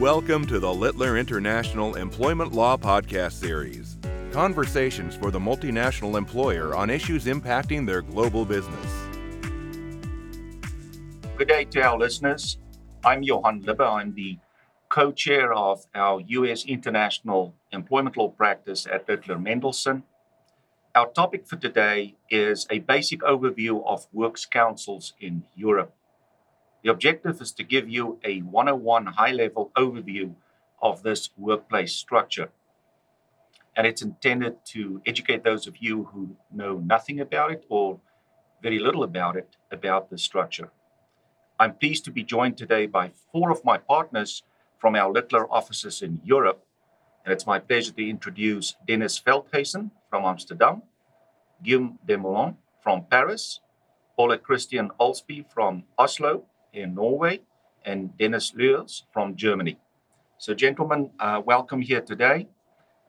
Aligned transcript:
Welcome 0.00 0.46
to 0.46 0.58
the 0.58 0.72
Littler 0.72 1.18
International 1.18 1.94
Employment 1.96 2.54
Law 2.54 2.78
Podcast 2.78 3.32
Series. 3.32 3.98
Conversations 4.32 5.14
for 5.14 5.30
the 5.30 5.38
multinational 5.38 6.16
employer 6.16 6.74
on 6.74 6.88
issues 6.88 7.26
impacting 7.26 7.86
their 7.86 8.00
global 8.00 8.46
business. 8.46 8.86
Good 11.36 11.48
day 11.48 11.66
to 11.66 11.82
our 11.82 11.98
listeners. 11.98 12.56
I'm 13.04 13.22
Johan 13.22 13.62
Lubbe. 13.62 13.86
I'm 13.86 14.14
the 14.14 14.38
co 14.88 15.12
chair 15.12 15.52
of 15.52 15.84
our 15.94 16.22
U.S. 16.28 16.64
International 16.64 17.54
Employment 17.70 18.16
Law 18.16 18.30
practice 18.30 18.86
at 18.90 19.06
Littler 19.06 19.36
Mendelson. 19.36 20.04
Our 20.94 21.08
topic 21.08 21.46
for 21.46 21.56
today 21.56 22.14
is 22.30 22.66
a 22.70 22.78
basic 22.78 23.20
overview 23.20 23.84
of 23.84 24.06
works 24.14 24.46
councils 24.46 25.12
in 25.20 25.44
Europe. 25.54 25.92
The 26.82 26.90
objective 26.90 27.40
is 27.40 27.52
to 27.52 27.64
give 27.64 27.88
you 27.88 28.18
a 28.24 28.40
101 28.40 29.06
high 29.06 29.32
level 29.32 29.70
overview 29.76 30.34
of 30.80 31.02
this 31.02 31.30
workplace 31.36 31.92
structure. 31.92 32.50
And 33.76 33.86
it's 33.86 34.02
intended 34.02 34.64
to 34.66 35.00
educate 35.06 35.44
those 35.44 35.66
of 35.66 35.76
you 35.78 36.04
who 36.12 36.36
know 36.50 36.78
nothing 36.78 37.20
about 37.20 37.52
it 37.52 37.64
or 37.68 38.00
very 38.62 38.78
little 38.78 39.02
about 39.02 39.36
it 39.36 39.56
about 39.70 40.10
the 40.10 40.18
structure. 40.18 40.70
I'm 41.58 41.74
pleased 41.74 42.04
to 42.06 42.10
be 42.10 42.24
joined 42.24 42.56
today 42.56 42.86
by 42.86 43.10
four 43.32 43.50
of 43.50 43.64
my 43.64 43.76
partners 43.76 44.42
from 44.78 44.96
our 44.96 45.12
Littler 45.12 45.50
offices 45.52 46.00
in 46.00 46.20
Europe. 46.24 46.64
And 47.24 47.32
it's 47.32 47.46
my 47.46 47.58
pleasure 47.58 47.92
to 47.92 48.08
introduce 48.08 48.76
Dennis 48.88 49.20
Veldhuizen 49.20 49.90
from 50.08 50.24
Amsterdam, 50.24 50.82
Guillaume 51.62 51.98
Desmoulin 52.06 52.56
from 52.82 53.04
Paris, 53.04 53.60
Ole 54.16 54.38
Christian 54.38 54.90
Olsby 54.98 55.44
from 55.52 55.84
Oslo, 55.98 56.44
in 56.72 56.94
Norway, 56.94 57.40
and 57.84 58.16
Dennis 58.18 58.52
Lewis 58.54 59.04
from 59.12 59.36
Germany. 59.36 59.78
So, 60.38 60.54
gentlemen, 60.54 61.10
uh, 61.18 61.42
welcome 61.44 61.80
here 61.80 62.00
today. 62.00 62.48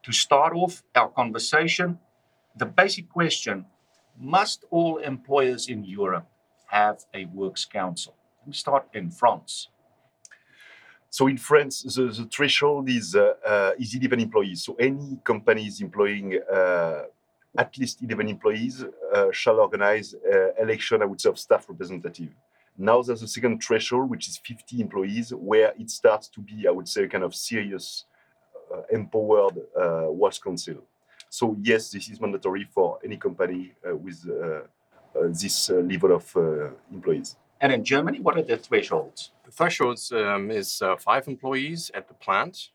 To 0.03 0.11
start 0.11 0.53
off 0.53 0.83
our 0.95 1.09
conversation, 1.09 1.99
the 2.55 2.65
basic 2.65 3.09
question 3.09 3.65
must 4.19 4.65
all 4.69 4.97
employers 4.97 5.67
in 5.67 5.83
Europe 5.83 6.27
have 6.67 7.05
a 7.13 7.25
works 7.25 7.65
council? 7.65 8.15
Let 8.41 8.47
me 8.47 8.53
start 8.53 8.87
in 8.93 9.11
France. 9.11 9.69
So 11.09 11.27
in 11.27 11.37
France, 11.37 11.83
the, 11.83 12.03
the 12.03 12.27
threshold 12.31 12.89
is 12.89 13.15
uh, 13.15 13.33
uh, 13.45 13.71
is 13.77 13.93
11 13.93 14.21
employees. 14.21 14.63
So 14.63 14.75
any 14.79 15.19
company 15.23 15.67
is 15.67 15.81
employing 15.81 16.39
uh, 16.51 17.03
at 17.57 17.77
least 17.77 18.01
11 18.01 18.29
employees 18.29 18.85
uh, 19.13 19.25
shall 19.31 19.59
organize 19.59 20.15
uh, 20.15 20.53
election, 20.57 21.01
I 21.01 21.05
would 21.05 21.19
say, 21.19 21.29
of 21.29 21.37
staff 21.37 21.65
representative. 21.67 22.29
Now 22.81 23.03
there's 23.03 23.21
a 23.21 23.27
second 23.27 23.61
threshold, 23.61 24.09
which 24.09 24.27
is 24.27 24.37
50 24.37 24.81
employees, 24.81 25.31
where 25.35 25.71
it 25.79 25.91
starts 25.91 26.27
to 26.29 26.41
be, 26.41 26.67
I 26.67 26.71
would 26.71 26.89
say, 26.89 27.03
a 27.03 27.07
kind 27.07 27.23
of 27.23 27.35
serious, 27.35 28.05
uh, 28.73 28.81
empowered 28.91 29.55
uh, 29.79 30.07
works 30.09 30.39
council. 30.39 30.77
So 31.29 31.55
yes, 31.61 31.91
this 31.91 32.09
is 32.09 32.19
mandatory 32.19 32.67
for 32.73 32.97
any 33.05 33.17
company 33.17 33.73
uh, 33.87 33.95
with 33.95 34.27
uh, 34.27 34.33
uh, 34.33 35.27
this 35.27 35.69
uh, 35.69 35.75
level 35.75 36.15
of 36.15 36.35
employees. 36.91 37.35
And 37.61 37.71
in 37.71 37.83
Germany, 37.83 38.19
what 38.19 38.35
are 38.37 38.41
the 38.41 38.57
thresholds? 38.57 39.29
The 39.45 39.51
thresholds 39.51 40.11
um, 40.11 40.49
is 40.49 40.81
five 40.97 41.27
employees 41.27 41.91
at 41.93 42.07
the 42.07 42.15
plant, 42.15 42.69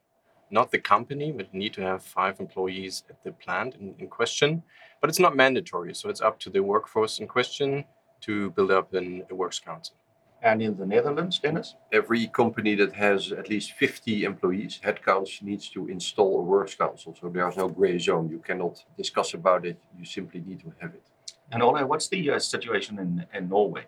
not 0.53 0.71
the 0.71 0.79
company, 0.79 1.33
but 1.33 1.53
you 1.53 1.59
need 1.59 1.73
to 1.75 1.83
have 1.83 2.05
five 2.05 2.39
employees 2.39 3.03
at 3.11 3.25
the 3.25 3.33
plant 3.33 3.75
in, 3.75 3.97
in 3.99 4.07
question. 4.07 4.63
But 5.01 5.11
it's 5.11 5.19
not 5.19 5.35
mandatory, 5.35 5.97
so 5.97 6.09
it's 6.09 6.21
up 6.21 6.39
to 6.41 6.51
the 6.51 6.63
workforce 6.63 7.19
in 7.19 7.27
question 7.27 7.85
to 8.27 8.51
build 8.51 8.71
up 8.71 8.93
an, 8.95 9.25
a 9.31 9.35
works 9.35 9.59
council. 9.59 9.97
And 10.43 10.63
in 10.63 10.77
the 10.77 10.87
Netherlands, 10.87 11.39
Dennis? 11.39 11.75
Every 11.93 12.27
company 12.27 12.75
that 12.77 12.93
has 12.93 13.33
at 13.33 13.49
least 13.49 13.73
50 13.73 14.25
employees, 14.25 14.79
headcounts, 14.85 15.43
needs 15.43 15.69
to 15.71 15.89
install 15.89 16.41
a 16.41 16.43
works 16.43 16.75
council. 16.75 17.17
So 17.19 17.29
there's 17.29 17.57
no 17.57 17.69
gray 17.69 17.99
zone. 17.99 18.29
You 18.31 18.39
cannot 18.39 18.85
discuss 18.97 19.35
about 19.35 19.65
it. 19.65 19.79
You 19.99 20.05
simply 20.05 20.41
need 20.47 20.61
to 20.61 20.73
have 20.81 20.95
it. 20.95 21.03
And 21.51 21.63
Ole, 21.63 21.85
what's 21.85 22.09
the 22.09 22.31
uh, 22.31 22.39
situation 22.39 22.99
in, 22.99 23.27
in 23.33 23.49
Norway? 23.49 23.87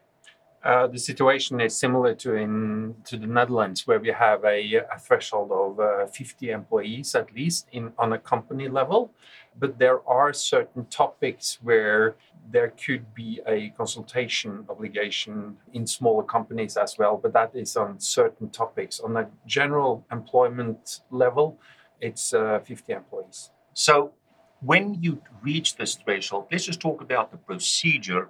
Uh, 0.65 0.89
the 0.89 0.99
situation 0.99 1.61
is 1.61 1.79
similar 1.79 2.15
to 2.15 2.35
in 2.35 2.95
to 3.05 3.17
the 3.17 3.27
Netherlands, 3.27 3.87
where 3.87 4.01
we 4.01 4.09
have 4.09 4.45
a, 4.45 4.59
a 4.93 4.99
threshold 4.99 5.53
of 5.53 5.79
uh, 5.79 6.07
50 6.07 6.51
employees 6.51 7.15
at 7.15 7.33
least 7.33 7.69
in 7.73 7.93
on 7.97 8.13
a 8.13 8.19
company 8.19 8.69
level. 8.69 9.13
But 9.59 9.79
there 9.79 10.09
are 10.09 10.33
certain 10.33 10.87
topics 10.87 11.59
where 11.63 12.17
there 12.51 12.71
could 12.71 13.13
be 13.15 13.41
a 13.47 13.71
consultation 13.71 14.65
obligation 14.69 15.57
in 15.73 15.87
smaller 15.87 16.23
companies 16.23 16.77
as 16.77 16.97
well, 16.99 17.19
but 17.23 17.33
that 17.33 17.51
is 17.55 17.77
on 17.77 18.01
certain 18.01 18.51
topics. 18.51 19.01
On 19.01 19.17
a 19.17 19.29
general 19.47 20.07
employment 20.11 21.01
level, 21.11 21.59
it's 22.01 22.33
uh, 22.33 22.61
50 22.61 22.93
employees. 22.93 23.51
So, 23.75 24.13
when 24.61 25.01
you 25.03 25.23
reach 25.43 25.77
this 25.77 25.95
threshold, 25.95 26.47
let's 26.51 26.65
just 26.65 26.81
talk 26.81 27.01
about 27.01 27.31
the 27.31 27.37
procedure 27.37 28.29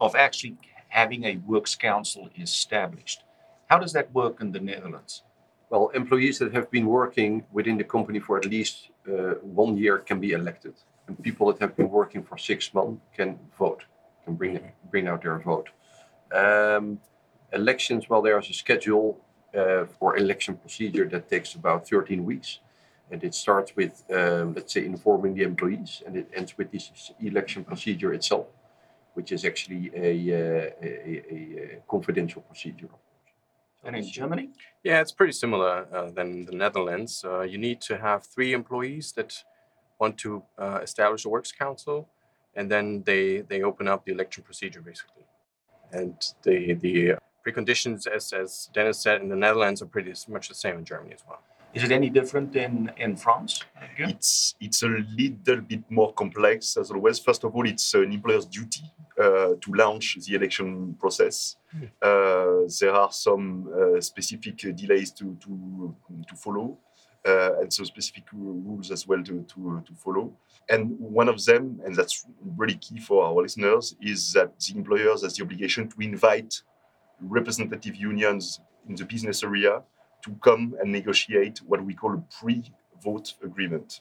of 0.00 0.14
actually 0.14 0.56
having 0.88 1.24
a 1.24 1.36
works 1.46 1.74
council 1.74 2.28
established. 2.38 3.22
How 3.68 3.78
does 3.78 3.92
that 3.92 4.12
work 4.12 4.40
in 4.40 4.52
the 4.52 4.60
Netherlands? 4.60 5.22
Well, 5.70 5.88
employees 5.90 6.38
that 6.40 6.52
have 6.52 6.70
been 6.70 6.86
working 6.86 7.44
within 7.52 7.78
the 7.78 7.84
company 7.84 8.18
for 8.18 8.36
at 8.36 8.44
least 8.44 8.90
one 9.42 9.76
year 9.76 9.98
can 9.98 10.20
be 10.20 10.32
elected, 10.32 10.74
and 11.06 11.22
people 11.22 11.46
that 11.48 11.60
have 11.60 11.76
been 11.76 11.90
working 11.90 12.22
for 12.22 12.36
six 12.38 12.72
months 12.74 13.00
can 13.16 13.38
vote, 13.58 13.84
can 14.24 14.34
bring 14.34 14.60
bring 14.90 15.08
out 15.08 15.22
their 15.22 15.38
vote. 15.38 15.68
Um, 16.32 17.00
elections, 17.52 18.08
well, 18.08 18.22
there's 18.22 18.48
a 18.48 18.52
schedule 18.52 19.18
uh, 19.56 19.84
for 19.98 20.16
election 20.16 20.56
procedure 20.56 21.06
that 21.08 21.28
takes 21.28 21.54
about 21.54 21.88
13 21.88 22.24
weeks, 22.24 22.60
and 23.10 23.24
it 23.24 23.34
starts 23.34 23.74
with, 23.74 24.04
um, 24.12 24.54
let's 24.54 24.72
say, 24.72 24.84
informing 24.84 25.34
the 25.34 25.42
employees, 25.42 26.02
and 26.06 26.16
it 26.16 26.28
ends 26.34 26.56
with 26.56 26.70
this 26.70 27.12
election 27.20 27.64
procedure 27.64 28.12
itself 28.12 28.46
which 29.14 29.32
is 29.32 29.44
actually 29.44 29.90
a, 29.94 30.12
uh, 30.32 30.70
a, 30.82 31.22
a 31.34 31.82
confidential 31.88 32.42
procedure. 32.42 32.88
And 33.84 33.96
in 33.96 34.06
Germany? 34.06 34.50
Yeah, 34.84 35.00
it's 35.00 35.12
pretty 35.12 35.32
similar 35.32 35.86
uh, 35.92 36.10
than 36.10 36.44
the 36.44 36.52
Netherlands. 36.52 37.24
Uh, 37.24 37.40
you 37.42 37.58
need 37.58 37.80
to 37.82 37.96
have 37.96 38.24
three 38.24 38.52
employees 38.52 39.12
that 39.12 39.42
want 39.98 40.18
to 40.18 40.42
uh, 40.58 40.80
establish 40.82 41.24
a 41.24 41.28
works 41.28 41.52
council, 41.52 42.08
and 42.54 42.70
then 42.70 43.02
they, 43.04 43.40
they 43.40 43.62
open 43.62 43.88
up 43.88 44.04
the 44.04 44.12
election 44.12 44.42
procedure 44.42 44.82
basically. 44.82 45.24
And 45.92 46.14
the, 46.42 46.74
the 46.74 47.14
preconditions, 47.46 48.06
as, 48.06 48.32
as 48.32 48.70
Dennis 48.74 49.00
said, 49.00 49.22
in 49.22 49.28
the 49.28 49.36
Netherlands 49.36 49.82
are 49.82 49.86
pretty 49.86 50.12
much 50.28 50.48
the 50.48 50.54
same 50.54 50.78
in 50.78 50.84
Germany 50.84 51.14
as 51.14 51.24
well. 51.26 51.42
Is 51.72 51.84
it 51.84 51.92
any 51.92 52.10
different 52.10 52.56
in, 52.56 52.90
in 52.96 53.16
France? 53.16 53.62
It's 53.96 54.54
it's 54.60 54.82
a 54.82 54.88
little 54.88 55.60
bit 55.60 55.88
more 55.88 56.12
complex 56.12 56.76
as 56.76 56.90
always. 56.90 57.18
First 57.18 57.44
of 57.44 57.54
all, 57.54 57.66
it's 57.66 57.94
an 57.94 58.12
employer's 58.12 58.46
duty 58.46 58.82
uh, 59.18 59.54
to 59.60 59.72
launch 59.74 60.18
the 60.26 60.34
election 60.34 60.94
process. 60.98 61.56
Mm. 61.76 61.90
Uh, 62.02 62.68
there 62.80 62.92
are 62.92 63.12
some 63.12 63.68
uh, 63.72 64.00
specific 64.00 64.56
delays 64.56 65.12
to 65.12 65.36
to, 65.42 65.94
to 66.28 66.34
follow, 66.36 66.76
uh, 67.26 67.60
and 67.60 67.72
so 67.72 67.84
specific 67.84 68.24
rules 68.32 68.90
as 68.90 69.06
well 69.06 69.22
to, 69.22 69.44
to 69.44 69.82
to 69.86 69.94
follow. 69.94 70.32
And 70.68 70.98
one 70.98 71.28
of 71.28 71.44
them, 71.44 71.80
and 71.84 71.94
that's 71.94 72.26
really 72.56 72.76
key 72.76 72.98
for 72.98 73.24
our 73.24 73.42
listeners, 73.42 73.96
is 74.00 74.32
that 74.32 74.58
the 74.58 74.76
employers 74.76 75.22
has 75.22 75.36
the 75.36 75.44
obligation 75.44 75.88
to 75.88 75.96
invite 76.00 76.62
representative 77.20 77.94
unions 77.94 78.60
in 78.88 78.96
the 78.96 79.04
business 79.04 79.44
area 79.44 79.82
to 80.24 80.30
come 80.42 80.74
and 80.80 80.90
negotiate 80.92 81.58
what 81.66 81.84
we 81.84 81.94
call 81.94 82.14
a 82.14 82.24
pre-vote 82.40 83.34
agreement. 83.42 84.00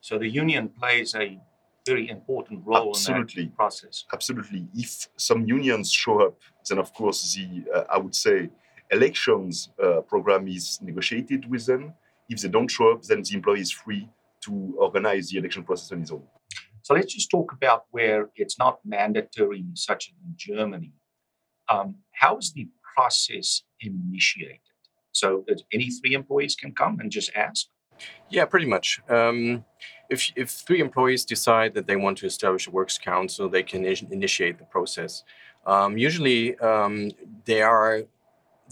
So 0.00 0.18
the 0.18 0.28
union 0.28 0.68
plays 0.68 1.14
a 1.14 1.40
very 1.86 2.08
important 2.08 2.62
role 2.64 2.90
Absolutely. 2.90 3.44
in 3.44 3.48
that 3.48 3.56
process. 3.56 4.04
Absolutely. 4.12 4.66
If 4.74 5.08
some 5.16 5.46
unions 5.46 5.92
show 5.92 6.26
up, 6.26 6.38
then 6.68 6.78
of 6.78 6.92
course 6.94 7.34
the 7.34 7.64
uh, 7.74 7.84
I 7.90 7.98
would 7.98 8.14
say 8.14 8.50
elections 8.90 9.70
uh, 9.82 10.00
program 10.02 10.48
is 10.48 10.78
negotiated 10.82 11.48
with 11.50 11.66
them. 11.66 11.94
If 12.28 12.40
they 12.40 12.48
don't 12.48 12.70
show 12.70 12.92
up, 12.92 13.02
then 13.02 13.22
the 13.22 13.34
employee 13.34 13.60
is 13.60 13.70
free 13.70 14.08
to 14.42 14.74
organize 14.78 15.28
the 15.28 15.38
election 15.38 15.64
process 15.64 15.92
on 15.92 16.00
his 16.00 16.10
own. 16.10 16.22
So 16.82 16.94
let's 16.94 17.14
just 17.14 17.30
talk 17.30 17.52
about 17.52 17.84
where 17.90 18.30
it's 18.36 18.58
not 18.58 18.78
mandatory, 18.84 19.64
such 19.74 20.10
as 20.10 20.14
in 20.22 20.34
Germany. 20.36 20.92
Um, 21.70 21.96
how 22.12 22.36
is 22.36 22.52
the 22.52 22.68
process 22.94 23.62
initiated? 23.80 24.60
So 25.14 25.44
that 25.48 25.62
any 25.72 25.90
three 25.90 26.14
employees 26.14 26.54
can 26.54 26.72
come 26.72 27.00
and 27.00 27.10
just 27.10 27.30
ask. 27.34 27.66
Yeah, 28.28 28.44
pretty 28.44 28.66
much. 28.66 29.00
Um, 29.08 29.64
if 30.10 30.32
if 30.36 30.50
three 30.50 30.80
employees 30.80 31.24
decide 31.24 31.74
that 31.74 31.86
they 31.86 31.96
want 31.96 32.18
to 32.18 32.26
establish 32.26 32.66
a 32.66 32.70
works 32.70 32.98
council, 32.98 33.48
they 33.48 33.62
can 33.62 33.84
initiate 33.84 34.58
the 34.58 34.64
process. 34.64 35.24
Um, 35.66 35.96
usually, 35.96 36.58
um, 36.58 37.10
they 37.44 37.62
are 37.62 38.02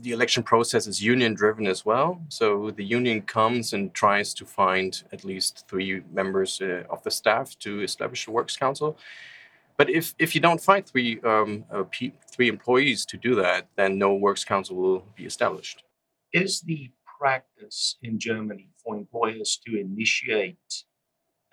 the 0.02 0.12
election 0.12 0.42
process 0.42 0.86
is 0.86 1.02
union 1.02 1.34
driven 1.34 1.66
as 1.66 1.84
well. 1.84 2.20
So 2.28 2.70
the 2.70 2.84
union 2.84 3.22
comes 3.22 3.72
and 3.72 3.92
tries 3.94 4.34
to 4.34 4.44
find 4.46 5.02
at 5.12 5.24
least 5.24 5.64
three 5.68 6.02
members 6.10 6.60
uh, 6.60 6.84
of 6.90 7.02
the 7.02 7.10
staff 7.10 7.56
to 7.60 7.82
establish 7.82 8.26
a 8.26 8.30
works 8.30 8.56
council. 8.56 8.98
But 9.76 9.90
if, 9.90 10.14
if 10.18 10.34
you 10.34 10.40
don't 10.40 10.60
find 10.60 10.84
three 10.86 11.20
um, 11.22 11.64
uh, 11.70 11.84
three 12.34 12.48
employees 12.48 13.06
to 13.06 13.16
do 13.16 13.34
that, 13.36 13.68
then 13.76 13.98
no 13.98 14.14
works 14.14 14.44
council 14.44 14.76
will 14.76 15.04
be 15.14 15.24
established 15.24 15.84
is 16.32 16.60
the 16.62 16.90
practice 17.18 17.96
in 18.02 18.18
Germany 18.18 18.70
for 18.82 18.96
employers 18.96 19.60
to 19.66 19.78
initiate 19.78 20.84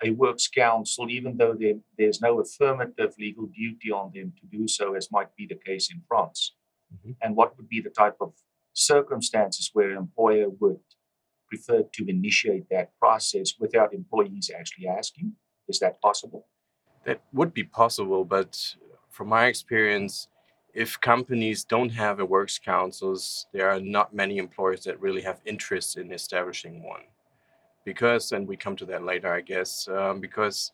a 0.02 0.10
works 0.10 0.48
council, 0.48 1.10
even 1.10 1.36
though 1.36 1.54
there, 1.54 1.74
there's 1.98 2.20
no 2.20 2.40
affirmative 2.40 3.14
legal 3.18 3.46
duty 3.46 3.90
on 3.90 4.10
them 4.14 4.32
to 4.40 4.46
do 4.46 4.66
so, 4.66 4.94
as 4.94 5.12
might 5.12 5.34
be 5.36 5.46
the 5.46 5.58
case 5.66 5.90
in 5.92 6.00
France? 6.08 6.54
Mm-hmm. 6.92 7.12
And 7.22 7.36
what 7.36 7.56
would 7.56 7.68
be 7.68 7.80
the 7.80 7.90
type 7.90 8.16
of 8.20 8.32
circumstances 8.72 9.70
where 9.72 9.90
an 9.90 9.98
employer 9.98 10.48
would 10.48 10.80
prefer 11.48 11.82
to 11.82 12.04
initiate 12.08 12.68
that 12.70 12.96
process 12.98 13.54
without 13.58 13.92
employees 13.92 14.50
actually 14.56 14.86
asking? 14.88 15.34
Is 15.68 15.78
that 15.80 16.00
possible? 16.00 16.46
That 17.04 17.22
would 17.32 17.52
be 17.52 17.64
possible, 17.64 18.24
but 18.24 18.76
from 19.10 19.28
my 19.28 19.46
experience, 19.46 20.28
if 20.74 21.00
companies 21.00 21.64
don't 21.64 21.90
have 21.90 22.20
a 22.20 22.24
works 22.24 22.58
councils, 22.58 23.46
there 23.52 23.70
are 23.70 23.80
not 23.80 24.14
many 24.14 24.38
employers 24.38 24.84
that 24.84 25.00
really 25.00 25.22
have 25.22 25.40
interest 25.44 25.96
in 25.96 26.12
establishing 26.12 26.82
one. 26.82 27.02
Because, 27.84 28.32
and 28.32 28.46
we 28.46 28.56
come 28.56 28.76
to 28.76 28.84
that 28.86 29.04
later, 29.04 29.32
I 29.32 29.40
guess, 29.40 29.88
um, 29.88 30.20
because 30.20 30.72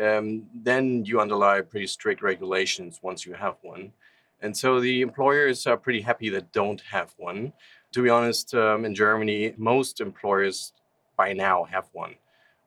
um, 0.00 0.44
then 0.54 1.04
you 1.04 1.20
underlie 1.20 1.60
pretty 1.60 1.86
strict 1.86 2.22
regulations 2.22 3.00
once 3.02 3.26
you 3.26 3.34
have 3.34 3.56
one. 3.62 3.92
And 4.40 4.56
so 4.56 4.80
the 4.80 5.02
employers 5.02 5.66
are 5.66 5.76
pretty 5.76 6.00
happy 6.00 6.28
that 6.30 6.52
don't 6.52 6.80
have 6.82 7.14
one. 7.16 7.52
To 7.92 8.02
be 8.02 8.10
honest, 8.10 8.54
um, 8.54 8.84
in 8.84 8.94
Germany, 8.94 9.54
most 9.56 10.00
employers 10.00 10.72
by 11.16 11.32
now 11.32 11.64
have 11.64 11.88
one. 11.92 12.14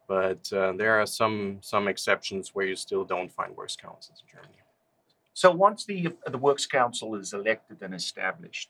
But 0.08 0.52
uh, 0.54 0.74
there 0.74 1.00
are 1.00 1.08
some 1.08 1.58
some 1.62 1.88
exceptions 1.88 2.54
where 2.54 2.66
you 2.66 2.76
still 2.76 3.04
don't 3.04 3.32
find 3.32 3.58
works 3.58 3.76
councils 3.76 4.22
in 4.22 4.28
Germany. 4.32 4.65
So 5.36 5.52
once 5.52 5.84
the 5.84 6.16
the 6.26 6.38
works 6.38 6.66
council 6.66 7.14
is 7.16 7.34
elected 7.34 7.80
and 7.82 7.94
established, 7.94 8.70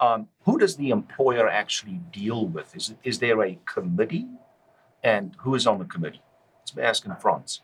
um, 0.00 0.28
who 0.44 0.58
does 0.58 0.74
the 0.76 0.90
employer 0.90 1.48
actually 1.48 2.00
deal 2.12 2.44
with? 2.46 2.74
Is 2.74 2.94
is 3.04 3.20
there 3.20 3.40
a 3.44 3.56
committee, 3.66 4.26
and 5.04 5.36
who 5.38 5.54
is 5.54 5.68
on 5.68 5.78
the 5.78 5.84
committee? 5.84 6.22
Let's 6.58 6.76
ask 6.76 7.06
in 7.06 7.14
France. 7.16 7.62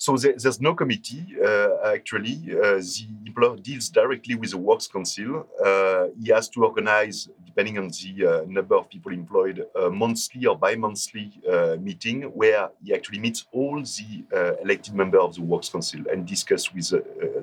So 0.00 0.16
there, 0.16 0.32
there's 0.34 0.62
no 0.62 0.72
committee 0.74 1.26
uh, 1.44 1.92
actually. 1.94 2.38
Uh, 2.50 2.78
the 2.78 3.06
employer 3.26 3.56
deals 3.58 3.90
directly 3.90 4.34
with 4.34 4.52
the 4.52 4.56
works 4.56 4.88
council. 4.88 5.46
Uh, 5.62 6.06
he 6.18 6.30
has 6.30 6.48
to 6.48 6.64
organize, 6.64 7.28
depending 7.44 7.76
on 7.76 7.88
the 7.88 8.46
number 8.48 8.76
of 8.76 8.88
people 8.88 9.12
employed, 9.12 9.62
a 9.78 9.90
monthly 9.90 10.46
or 10.46 10.56
bi-monthly 10.56 11.30
meeting 11.78 12.22
where 12.22 12.70
he 12.82 12.94
actually 12.94 13.18
meets 13.18 13.44
all 13.52 13.82
the 13.82 14.24
elected 14.62 14.94
members 14.94 15.20
of 15.20 15.34
the 15.34 15.42
works 15.42 15.68
council 15.68 16.00
and 16.10 16.26
discuss 16.26 16.72
with 16.72 16.88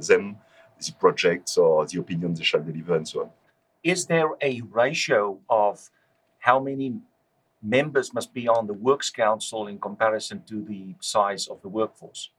them 0.07 0.35
the 0.83 0.91
projects 0.93 1.57
or 1.57 1.85
the 1.85 1.99
opinions 1.99 2.39
they 2.39 2.43
shall 2.43 2.63
deliver 2.63 2.95
and 2.95 3.07
so 3.07 3.21
on. 3.21 3.29
Is 3.83 4.07
there 4.07 4.31
a 4.41 4.61
ratio 4.71 5.37
of 5.47 5.91
how 6.39 6.59
many 6.59 6.95
members 7.61 8.15
must 8.15 8.33
be 8.33 8.47
on 8.47 8.65
the 8.65 8.73
works 8.73 9.11
council 9.11 9.67
in 9.67 9.77
comparison 9.77 10.41
to 10.47 10.63
the 10.63 10.95
size 10.99 11.47
of 11.47 11.61
the 11.61 11.69
workforce? 11.69 12.31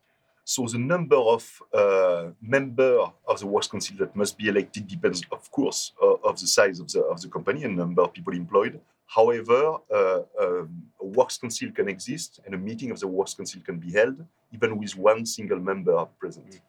So 0.49 0.65
the 0.65 0.79
number 0.79 1.17
of 1.17 1.63
uh, 1.75 2.29
member 2.41 2.97
of 3.27 3.39
the 3.39 3.47
works 3.47 3.69
council 3.69 3.99
that 3.99 4.17
must 4.17 4.39
be 4.39 4.49
elected 4.49 4.89
depends, 4.89 5.21
of 5.31 5.51
course, 5.51 5.93
uh, 6.03 6.15
of 6.25 6.41
the 6.41 6.47
size 6.47 6.81
of 6.81 6.89
the 6.91 7.03
of 7.03 7.21
the 7.21 7.29
company 7.29 7.65
and 7.65 7.77
number 7.77 8.01
of 8.01 8.15
people 8.15 8.33
employed. 8.33 8.81
However, 9.07 9.77
uh, 9.95 10.21
um, 10.41 10.85
a 11.03 11.05
works 11.05 11.37
council 11.37 11.71
can 11.71 11.87
exist, 11.87 12.41
and 12.47 12.55
a 12.55 12.57
meeting 12.57 12.91
of 12.91 12.99
the 12.99 13.07
works 13.07 13.35
council 13.35 13.61
can 13.63 13.79
be 13.79 13.93
held 13.93 14.25
even 14.51 14.79
with 14.79 14.97
one 14.97 15.27
single 15.27 15.61
member 15.61 16.07
present. 16.19 16.63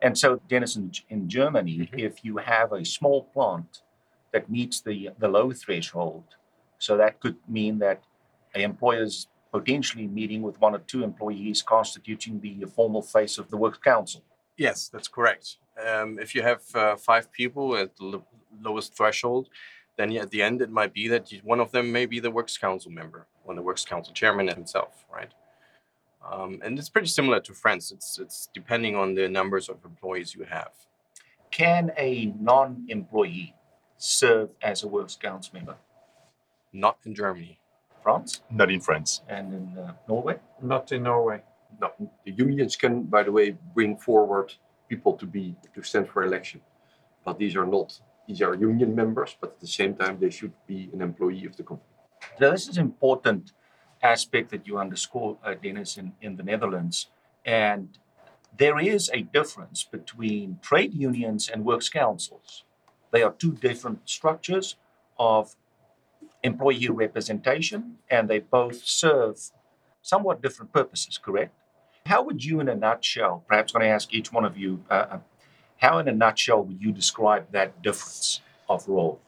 And 0.00 0.16
so, 0.16 0.40
Dennis, 0.48 0.76
in, 0.76 0.92
in 1.08 1.28
Germany, 1.28 1.78
mm-hmm. 1.78 1.98
if 1.98 2.24
you 2.24 2.36
have 2.36 2.72
a 2.72 2.84
small 2.84 3.24
plant 3.34 3.82
that 4.32 4.48
meets 4.48 4.80
the 4.80 5.10
the 5.18 5.26
low 5.26 5.50
threshold, 5.50 6.26
so 6.78 6.96
that 6.96 7.18
could 7.18 7.38
mean 7.48 7.80
that 7.80 7.98
employer's 8.54 9.26
potentially 9.54 10.08
meeting 10.08 10.42
with 10.42 10.60
one 10.60 10.74
or 10.74 10.80
two 10.80 11.04
employees 11.04 11.62
constituting 11.62 12.40
the 12.40 12.66
formal 12.66 13.00
face 13.00 13.38
of 13.38 13.48
the 13.50 13.56
works 13.56 13.78
council. 13.78 14.20
Yes, 14.56 14.88
that's 14.88 15.06
correct. 15.06 15.58
Um, 15.88 16.18
if 16.18 16.34
you 16.34 16.42
have 16.42 16.62
uh, 16.74 16.96
five 16.96 17.30
people 17.30 17.76
at 17.76 17.96
the 17.96 18.04
l- 18.04 18.26
lowest 18.60 18.96
threshold, 18.96 19.48
then 19.96 20.10
at 20.16 20.30
the 20.30 20.42
end 20.42 20.60
it 20.60 20.70
might 20.70 20.92
be 20.92 21.06
that 21.06 21.32
one 21.44 21.60
of 21.60 21.70
them 21.70 21.92
may 21.92 22.04
be 22.04 22.18
the 22.18 22.32
works 22.32 22.58
council 22.58 22.90
member 22.90 23.28
or 23.44 23.54
the 23.54 23.62
works 23.62 23.84
council 23.84 24.12
chairman 24.12 24.48
himself, 24.48 25.04
right? 25.12 25.32
Um, 26.28 26.60
and 26.64 26.76
it's 26.76 26.88
pretty 26.88 27.06
similar 27.06 27.38
to 27.40 27.52
France. 27.52 27.92
It's 27.92 28.18
it's 28.18 28.48
depending 28.52 28.96
on 28.96 29.14
the 29.14 29.28
numbers 29.28 29.68
of 29.68 29.76
employees 29.84 30.34
you 30.34 30.44
have. 30.44 30.72
Can 31.52 31.92
a 31.96 32.32
non-employee 32.40 33.54
serve 33.98 34.50
as 34.60 34.82
a 34.82 34.88
works 34.88 35.14
council 35.14 35.52
member? 35.54 35.76
Not 36.72 36.96
in 37.04 37.14
Germany. 37.14 37.60
France? 38.04 38.30
Not 38.60 38.70
in 38.70 38.80
France. 38.88 39.10
And 39.36 39.46
in 39.58 39.64
uh, 39.78 39.94
Norway? 40.08 40.36
Not 40.62 40.92
in 40.92 41.02
Norway. 41.12 41.38
No. 41.80 41.88
The 42.26 42.32
unions 42.46 42.76
can, 42.82 42.94
by 43.16 43.22
the 43.26 43.32
way, 43.38 43.46
bring 43.76 43.96
forward 44.08 44.48
people 44.92 45.14
to 45.22 45.26
be 45.36 45.44
to 45.74 45.82
stand 45.82 46.06
for 46.12 46.20
election, 46.30 46.60
but 47.24 47.34
these 47.42 47.54
are 47.60 47.68
not. 47.76 47.88
These 48.28 48.42
are 48.46 48.54
union 48.54 48.94
members, 49.02 49.30
but 49.40 49.48
at 49.54 49.60
the 49.66 49.72
same 49.80 49.94
time, 50.02 50.14
they 50.20 50.32
should 50.38 50.54
be 50.66 50.90
an 50.94 51.00
employee 51.08 51.46
of 51.50 51.56
the 51.58 51.64
company. 51.70 51.94
So 52.38 52.50
this 52.50 52.68
is 52.68 52.76
an 52.78 52.84
important 52.92 53.52
aspect 54.02 54.46
that 54.52 54.66
you 54.68 54.74
underscore, 54.84 55.38
uh, 55.44 55.54
Dennis, 55.64 55.90
in, 56.00 56.12
in 56.20 56.36
the 56.36 56.42
Netherlands. 56.52 56.96
And 57.44 57.88
there 58.62 58.78
is 58.78 59.10
a 59.12 59.22
difference 59.38 59.80
between 59.96 60.58
trade 60.68 60.92
unions 60.94 61.42
and 61.50 61.64
works 61.64 61.88
councils. 61.88 62.64
They 63.12 63.22
are 63.22 63.32
two 63.32 63.52
different 63.68 64.00
structures 64.18 64.76
of 65.18 65.54
employee 66.44 66.88
representation, 66.88 67.96
and 68.10 68.28
they 68.28 68.38
both 68.38 68.84
serve 68.84 69.40
somewhat 70.02 70.42
different 70.42 70.72
purposes, 70.72 71.18
correct? 71.18 71.52
How 72.06 72.22
would 72.22 72.44
you, 72.44 72.60
in 72.60 72.68
a 72.68 72.74
nutshell, 72.74 73.42
perhaps 73.48 73.72
going 73.72 73.82
to 73.82 73.88
ask 73.88 74.12
each 74.12 74.30
one 74.30 74.44
of 74.44 74.56
you, 74.56 74.84
uh, 74.90 75.06
uh, 75.12 75.18
how 75.78 75.98
in 75.98 76.06
a 76.06 76.12
nutshell 76.12 76.62
would 76.62 76.80
you 76.80 76.92
describe 76.92 77.50
that 77.52 77.82
difference 77.82 78.42
of 78.68 78.86
role? 78.86 79.20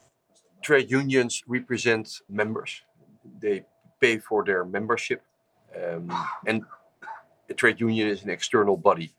Trade 0.60 0.90
unions 0.90 1.42
represent 1.46 2.20
members, 2.28 2.82
they 3.40 3.64
pay 4.00 4.18
for 4.18 4.44
their 4.44 4.64
membership, 4.64 5.22
um, 5.74 6.12
and 6.46 6.64
a 7.48 7.54
trade 7.54 7.80
union 7.80 8.08
is 8.08 8.22
an 8.24 8.30
external 8.30 8.76
body. 8.76 9.14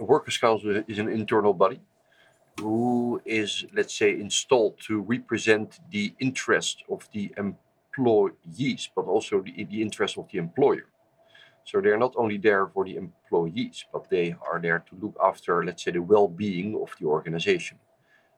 A 0.00 0.04
workers' 0.04 0.38
council 0.38 0.82
is 0.88 0.98
an 0.98 1.08
internal 1.08 1.54
body 1.54 1.80
who 2.58 3.20
is, 3.24 3.64
let's 3.74 3.96
say, 3.96 4.10
installed 4.10 4.78
to 4.86 5.00
represent 5.00 5.80
the 5.90 6.14
interest 6.18 6.84
of 6.90 7.08
the 7.12 7.32
employees, 7.36 8.90
but 8.94 9.06
also 9.06 9.40
the, 9.40 9.64
the 9.64 9.82
interest 9.82 10.18
of 10.18 10.28
the 10.30 10.38
employer. 10.38 10.86
So 11.64 11.80
they're 11.80 11.98
not 11.98 12.14
only 12.16 12.38
there 12.38 12.66
for 12.66 12.84
the 12.84 12.96
employees, 12.96 13.84
but 13.92 14.08
they 14.08 14.34
are 14.50 14.60
there 14.60 14.84
to 14.88 14.96
look 15.02 15.16
after, 15.22 15.64
let's 15.64 15.84
say, 15.84 15.90
the 15.90 16.02
well 16.02 16.28
being 16.28 16.74
of 16.80 16.94
the 16.98 17.06
organization. 17.06 17.78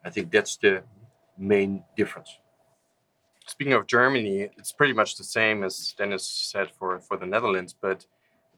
I 0.05 0.11
think 0.11 0.31
that's 0.33 0.57
the 0.57 0.83
main 1.39 1.85
difference. 1.97 2.39
Speaking 3.47 3.73
of 3.73 3.87
Germany, 3.87 4.49
it's 4.59 4.73
pretty 4.73 4.93
much 4.93 5.17
the 5.17 5.25
same 5.25 5.65
as 5.65 5.95
Dennis 5.97 6.27
said 6.27 6.71
for, 6.79 7.01
for 7.01 7.17
the 7.17 7.27
Netherlands, 7.27 7.75
but 7.81 8.07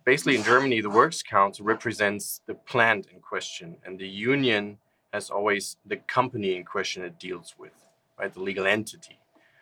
basically 0.05 0.37
in 0.37 0.43
Germany, 0.43 0.81
the 0.81 0.91
Works 0.91 1.23
Council 1.23 1.65
represents 1.65 2.41
the 2.47 2.55
plant 2.55 3.07
in 3.13 3.21
question, 3.21 3.77
and 3.85 3.99
the 3.99 4.09
union 4.09 4.79
as 5.13 5.31
always 5.31 5.77
the 5.87 5.97
company 5.97 6.57
in 6.57 6.65
question 6.65 7.05
it 7.05 7.19
deals 7.19 7.55
with, 7.59 7.73
right? 8.19 8.33
The 8.33 8.41
legal 8.41 8.67
entity. 8.67 9.19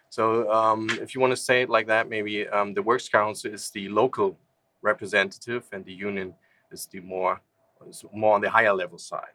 So 0.08 0.50
um, 0.52 0.88
if 1.00 1.14
you 1.14 1.20
want 1.20 1.32
to 1.32 1.36
say 1.36 1.62
it 1.62 1.70
like 1.70 1.86
that, 1.86 2.08
maybe 2.08 2.48
um, 2.48 2.74
the 2.74 2.82
Works 2.82 3.08
Council 3.08 3.52
is 3.52 3.70
the 3.70 3.88
local 3.88 4.36
representative 4.82 5.64
and 5.72 5.84
the 5.84 5.92
union 5.92 6.34
is 6.72 6.86
the 6.86 7.00
more, 7.00 7.40
is 7.88 8.04
more 8.12 8.34
on 8.34 8.40
the 8.40 8.50
higher 8.50 8.72
level 8.72 8.98
side. 8.98 9.34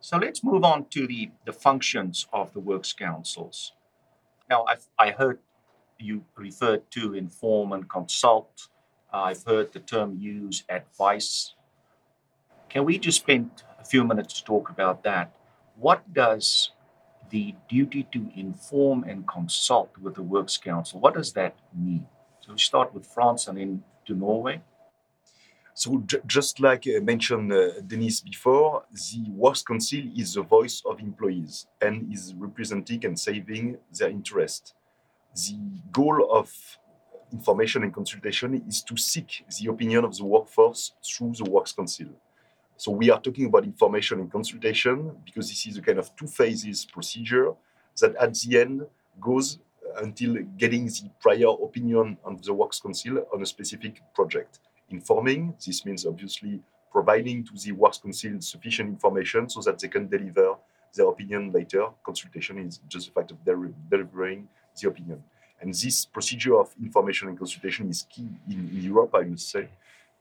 So 0.00 0.18
let's 0.18 0.42
move 0.42 0.64
on 0.64 0.86
to 0.90 1.06
the, 1.06 1.30
the 1.46 1.52
functions 1.52 2.26
of 2.32 2.52
the 2.52 2.60
Works 2.60 2.92
Councils. 2.92 3.72
Now, 4.50 4.64
I've, 4.64 4.86
I 4.98 5.10
heard 5.10 5.38
you 5.98 6.24
referred 6.36 6.90
to 6.90 7.14
inform 7.14 7.72
and 7.72 7.88
consult. 7.88 8.68
Uh, 9.12 9.22
I've 9.22 9.44
heard 9.44 9.72
the 9.72 9.78
term 9.78 10.18
use 10.20 10.64
advice. 10.68 11.54
Can 12.68 12.84
we 12.84 12.98
just 12.98 13.20
spend 13.20 13.50
a 13.82 13.84
few 13.84 14.04
minutes 14.04 14.34
to 14.34 14.44
talk 14.44 14.70
about 14.70 15.02
that. 15.02 15.34
What 15.76 16.00
does 16.12 16.70
the 17.32 17.54
duty 17.68 18.06
to 18.12 18.30
inform 18.36 19.04
and 19.04 19.26
consult 19.26 19.90
with 19.98 20.14
the 20.16 20.22
Works 20.22 20.58
Council, 20.58 21.00
what 21.00 21.14
does 21.14 21.32
that 21.32 21.54
mean? 21.74 22.06
So 22.40 22.52
we 22.52 22.58
start 22.58 22.92
with 22.94 23.06
France 23.06 23.48
and 23.48 23.56
then 23.58 23.82
to 24.06 24.14
Norway. 24.14 24.60
So 25.74 26.02
j- 26.04 26.20
just 26.26 26.60
like 26.60 26.84
I 26.86 26.98
mentioned 27.00 27.50
uh, 27.50 27.80
Dennis 27.86 28.20
before, 28.20 28.84
the 28.92 29.30
Works 29.30 29.62
Council 29.62 30.02
is 30.14 30.34
the 30.34 30.42
voice 30.42 30.82
of 30.84 31.00
employees 31.00 31.66
and 31.80 32.12
is 32.12 32.34
representing 32.36 33.06
and 33.06 33.18
saving 33.18 33.78
their 33.98 34.10
interest. 34.10 34.74
The 35.34 35.56
goal 35.90 36.28
of 36.30 36.52
information 37.32 37.82
and 37.82 37.94
consultation 37.94 38.62
is 38.68 38.82
to 38.82 38.96
seek 38.98 39.46
the 39.58 39.70
opinion 39.70 40.04
of 40.04 40.14
the 40.18 40.26
workforce 40.26 40.92
through 41.02 41.32
the 41.38 41.44
Works 41.50 41.72
Council. 41.72 42.08
So 42.76 42.90
we 42.90 43.10
are 43.10 43.20
talking 43.20 43.46
about 43.46 43.64
information 43.64 44.20
and 44.20 44.30
consultation 44.30 45.12
because 45.24 45.48
this 45.48 45.66
is 45.66 45.76
a 45.76 45.82
kind 45.82 45.98
of 45.98 46.14
two 46.16 46.26
phases 46.26 46.84
procedure 46.84 47.52
that 48.00 48.14
at 48.16 48.34
the 48.34 48.60
end 48.60 48.86
goes 49.20 49.58
until 49.98 50.36
getting 50.56 50.86
the 50.86 51.10
prior 51.20 51.48
opinion 51.48 52.16
of 52.24 52.42
the 52.42 52.52
Works 52.52 52.80
Council 52.80 53.24
on 53.32 53.42
a 53.42 53.46
specific 53.46 54.02
project. 54.14 54.60
Informing, 54.90 55.54
this 55.64 55.84
means 55.84 56.06
obviously 56.06 56.60
providing 56.90 57.44
to 57.44 57.52
the 57.56 57.72
Works 57.72 57.98
Council 57.98 58.40
sufficient 58.40 58.88
information 58.88 59.48
so 59.48 59.60
that 59.62 59.78
they 59.78 59.88
can 59.88 60.08
deliver 60.08 60.54
their 60.94 61.08
opinion 61.08 61.52
later. 61.52 61.86
Consultation 62.04 62.58
is 62.58 62.80
just 62.88 63.06
the 63.06 63.12
fact 63.12 63.30
of 63.30 63.38
delivering 63.90 64.48
the 64.80 64.88
opinion. 64.88 65.22
And 65.60 65.72
this 65.72 66.04
procedure 66.04 66.58
of 66.58 66.74
information 66.82 67.28
and 67.28 67.38
consultation 67.38 67.88
is 67.88 68.06
key 68.10 68.28
in, 68.48 68.68
in 68.74 68.82
Europe, 68.82 69.14
I 69.14 69.20
would 69.20 69.40
say, 69.40 69.68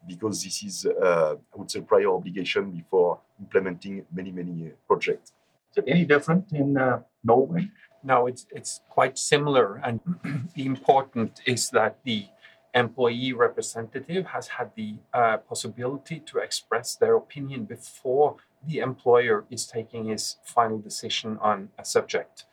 because 0.07 0.43
this 0.43 0.63
is, 0.63 0.85
uh, 0.85 1.35
I 1.53 1.57
would 1.57 1.71
say, 1.71 1.81
prior 1.81 2.09
obligation 2.09 2.71
before 2.71 3.19
implementing 3.39 4.05
many, 4.11 4.31
many 4.31 4.67
uh, 4.67 4.69
projects. 4.87 5.33
Is 5.71 5.77
it 5.77 5.85
any 5.87 6.05
different 6.05 6.51
in 6.51 6.77
uh, 6.77 7.01
Norway? 7.23 7.69
No, 8.03 8.27
it's 8.27 8.45
it's 8.51 8.81
quite 8.89 9.17
similar, 9.17 9.75
and 9.83 9.99
the 10.55 10.65
important 10.65 11.41
is 11.45 11.69
that 11.69 11.97
the 12.03 12.25
employee 12.73 13.33
representative 13.33 14.25
has 14.27 14.47
had 14.47 14.71
the 14.75 14.95
uh, 15.13 15.37
possibility 15.37 16.19
to 16.19 16.39
express 16.39 16.95
their 16.95 17.15
opinion 17.15 17.65
before 17.65 18.37
the 18.65 18.79
employer 18.79 19.45
is 19.49 19.65
taking 19.65 20.05
his 20.05 20.37
final 20.43 20.79
decision 20.79 21.37
on 21.41 21.69
a 21.77 21.85
subject. 21.85 22.45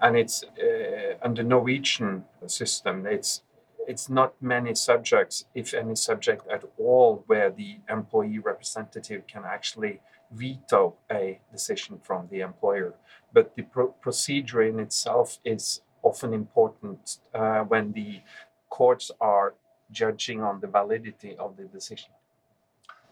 And 0.00 0.16
it's 0.16 0.42
uh, 0.42 1.16
under 1.22 1.42
Norwegian 1.42 2.24
system, 2.46 3.06
it's 3.06 3.42
it's 3.90 4.08
not 4.08 4.40
many 4.40 4.72
subjects, 4.74 5.46
if 5.52 5.74
any 5.74 5.96
subject 5.96 6.46
at 6.48 6.62
all, 6.78 7.24
where 7.26 7.50
the 7.50 7.80
employee 7.88 8.38
representative 8.38 9.26
can 9.26 9.42
actually 9.44 10.00
veto 10.30 10.94
a 11.10 11.40
decision 11.50 11.98
from 12.06 12.28
the 12.30 12.40
employer. 12.40 12.94
But 13.32 13.56
the 13.56 13.62
pro- 13.62 13.94
procedure 14.06 14.62
in 14.62 14.78
itself 14.78 15.38
is 15.44 15.80
often 16.02 16.32
important 16.32 17.18
uh, 17.34 17.62
when 17.72 17.92
the 17.92 18.20
courts 18.68 19.10
are 19.20 19.54
judging 19.90 20.40
on 20.40 20.60
the 20.60 20.68
validity 20.68 21.36
of 21.36 21.56
the 21.56 21.64
decision. 21.64 22.10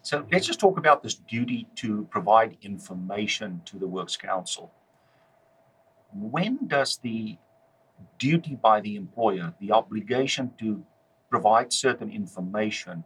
So 0.02 0.24
let's 0.30 0.46
just 0.46 0.60
talk 0.60 0.78
about 0.78 1.02
this 1.02 1.14
duty 1.14 1.66
to 1.82 2.06
provide 2.08 2.56
information 2.62 3.62
to 3.64 3.78
the 3.80 3.88
Works 3.88 4.16
Council. 4.16 4.70
When 6.14 6.68
does 6.68 6.98
the 6.98 7.36
duty 8.18 8.56
by 8.60 8.80
the 8.80 8.96
employer, 8.96 9.54
the 9.60 9.72
obligation 9.72 10.52
to 10.58 10.84
provide 11.30 11.72
certain 11.72 12.10
information 12.10 13.04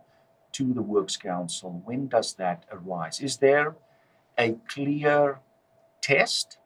to 0.52 0.72
the 0.72 0.82
Works 0.82 1.16
Council, 1.16 1.82
when 1.84 2.08
does 2.08 2.34
that 2.34 2.64
arise? 2.70 3.20
Is 3.20 3.38
there 3.38 3.76
a 4.38 4.56
clear 4.68 5.40
test 6.02 6.58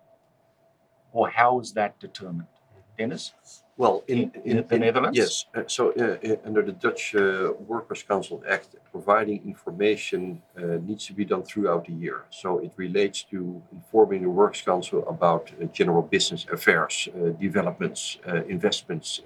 or 1.12 1.30
how 1.30 1.60
is 1.60 1.72
that 1.74 1.98
determined? 2.00 2.48
Dennis? 2.96 3.32
Well, 3.78 4.04
in, 4.08 4.32
in, 4.44 4.58
in 4.58 4.66
the 4.66 4.78
Netherlands? 4.78 5.18
Yes. 5.18 5.44
Uh, 5.54 5.64
so, 5.66 5.92
uh, 5.92 6.16
uh, 6.26 6.36
under 6.46 6.62
the 6.62 6.72
Dutch 6.72 7.14
uh, 7.14 7.52
Workers' 7.66 8.02
Council 8.02 8.42
Act, 8.48 8.74
providing 8.90 9.42
information 9.44 10.40
uh, 10.56 10.78
needs 10.88 11.06
to 11.06 11.12
be 11.12 11.26
done 11.26 11.42
throughout 11.42 11.86
the 11.86 11.92
year. 11.92 12.24
So, 12.30 12.58
it 12.60 12.72
relates 12.76 13.22
to 13.24 13.62
informing 13.70 14.22
the 14.22 14.30
Works 14.30 14.62
Council 14.62 15.06
about 15.06 15.52
uh, 15.60 15.66
general 15.66 16.00
business 16.00 16.46
affairs, 16.50 17.08
developments, 17.38 18.18
investments, 18.48 19.20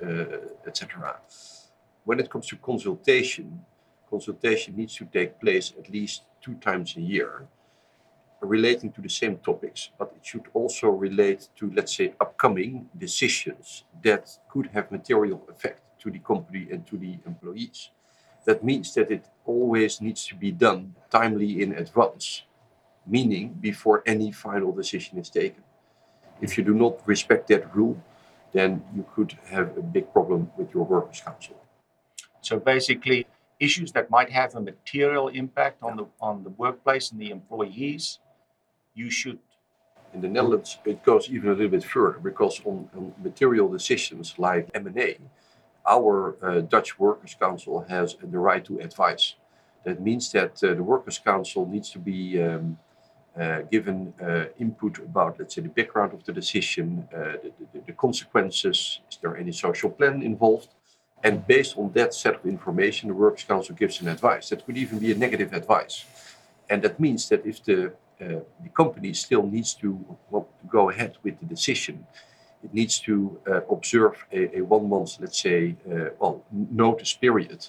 etc. 0.66 1.16
When 2.04 2.18
it 2.18 2.28
comes 2.28 2.48
to 2.48 2.56
consultation, 2.56 3.64
consultation 4.08 4.76
needs 4.76 4.96
to 4.96 5.04
take 5.04 5.40
place 5.40 5.72
at 5.78 5.88
least 5.90 6.22
two 6.42 6.54
times 6.54 6.96
a 6.96 7.00
year 7.00 7.46
relating 8.40 8.90
to 8.92 9.00
the 9.00 9.09
same 9.09 9.37
topics, 9.38 9.90
but 9.99 10.12
it 10.16 10.25
should 10.25 10.47
also 10.54 10.88
relate 10.88 11.49
to, 11.56 11.70
let's 11.75 11.94
say, 11.94 12.14
upcoming 12.20 12.88
decisions 12.97 13.85
that 14.02 14.30
could 14.49 14.68
have 14.68 14.90
material 14.90 15.42
effect 15.50 15.82
to 16.00 16.11
the 16.11 16.18
company 16.18 16.68
and 16.70 16.87
to 16.87 16.97
the 16.97 17.18
employees. 17.26 17.90
That 18.47 18.64
means 18.64 18.94
that 18.94 19.11
it 19.11 19.26
always 19.44 20.00
needs 20.00 20.26
to 20.28 20.35
be 20.35 20.50
done 20.50 20.94
timely 21.11 21.62
in 21.62 21.75
advance, 21.75 22.42
meaning 23.06 23.59
before 23.61 24.02
any 24.06 24.32
final 24.32 24.73
decision 24.73 25.18
is 25.18 25.28
taken. 25.28 25.62
If 26.40 26.56
you 26.56 26.64
do 26.64 26.75
not 26.75 27.06
respect 27.06 27.49
that 27.49 27.75
rule, 27.76 28.02
then 28.52 28.82
you 28.94 29.04
could 29.14 29.37
have 29.47 29.76
a 29.76 29.82
big 29.82 30.11
problem 30.12 30.50
with 30.56 30.73
your 30.73 30.85
workers' 30.85 31.20
council. 31.20 31.56
So 32.40 32.59
basically, 32.59 33.26
issues 33.61 33.92
that 33.92 34.11
might 34.11 34.30
have 34.30 34.54
a 34.54 34.61
material 34.61 35.28
impact 35.28 35.82
on 35.82 35.97
the 35.99 36.06
on 36.20 36.42
the 36.42 36.50
workplace 36.50 37.12
and 37.12 37.20
the 37.20 37.30
employees 37.30 38.18
you 39.00 39.11
should. 39.11 39.38
In 40.14 40.21
the 40.21 40.33
Netherlands, 40.37 40.71
it 40.92 40.99
goes 41.11 41.25
even 41.35 41.49
a 41.50 41.57
little 41.59 41.75
bit 41.78 41.85
further 41.85 42.19
because 42.30 42.54
on, 42.71 42.76
on 42.97 43.04
material 43.28 43.69
decisions 43.78 44.26
like 44.47 44.64
M&A, 44.75 45.11
our 45.97 46.14
uh, 46.42 46.61
Dutch 46.75 46.90
Workers' 46.99 47.37
Council 47.45 47.75
has 47.95 48.09
the 48.35 48.40
right 48.49 48.64
to 48.71 48.75
advise. 48.88 49.25
That 49.87 49.99
means 50.09 50.25
that 50.33 50.52
uh, 50.62 50.75
the 50.78 50.87
Workers' 50.92 51.21
Council 51.33 51.62
needs 51.75 51.88
to 51.95 52.00
be 52.12 52.21
um, 52.42 52.78
uh, 53.40 53.61
given 53.75 54.12
uh, 54.21 54.47
input 54.59 54.99
about, 54.99 55.38
let's 55.38 55.54
say, 55.54 55.62
the 55.62 55.75
background 55.80 56.12
of 56.12 56.23
the 56.26 56.33
decision, 56.33 57.09
uh, 57.14 57.19
the, 57.42 57.52
the, 57.73 57.80
the, 57.87 57.92
consequences, 57.92 59.00
is 59.11 59.19
there 59.23 59.37
any 59.37 59.52
social 59.52 59.90
plan 59.99 60.23
involved? 60.23 60.71
And 61.23 61.47
based 61.47 61.78
on 61.78 61.92
that 61.92 62.12
set 62.14 62.35
of 62.35 62.45
information, 62.57 63.09
the 63.09 63.14
Workers' 63.14 63.45
Council 63.45 63.75
gives 63.75 64.00
an 64.02 64.09
advice. 64.09 64.49
That 64.49 64.66
could 64.66 64.76
even 64.76 64.99
be 64.99 65.12
a 65.12 65.19
negative 65.26 65.52
advice. 65.52 66.04
And 66.69 66.83
that 66.83 66.99
means 66.99 67.28
that 67.30 67.47
if 67.47 67.62
the 67.64 67.92
uh, 68.20 68.40
the 68.62 68.68
company 68.74 69.12
still 69.12 69.46
needs 69.46 69.74
to, 69.74 69.98
well, 70.30 70.48
to 70.60 70.66
go 70.66 70.90
ahead 70.90 71.16
with 71.22 71.38
the 71.40 71.46
decision. 71.46 72.06
It 72.62 72.74
needs 72.74 72.98
to 73.00 73.40
uh, 73.46 73.60
observe 73.70 74.26
a, 74.32 74.58
a, 74.58 74.60
one 74.60 74.88
month, 74.88 75.16
let's 75.20 75.40
say, 75.40 75.76
uh, 75.90 76.10
well, 76.18 76.44
notice 76.52 77.14
period. 77.14 77.66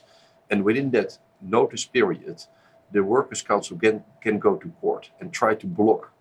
And 0.50 0.64
within 0.64 0.92
that 0.92 1.18
notice 1.42 1.86
period, 1.86 2.44
the 2.92 3.04
Workers' 3.04 3.42
Council 3.42 3.78
can, 3.78 4.04
can 4.20 4.38
go 4.38 4.58
to 4.58 4.68
court 4.82 5.10
and 5.20 5.32
try 5.32 5.56
to 5.56 5.66
block 5.66 6.12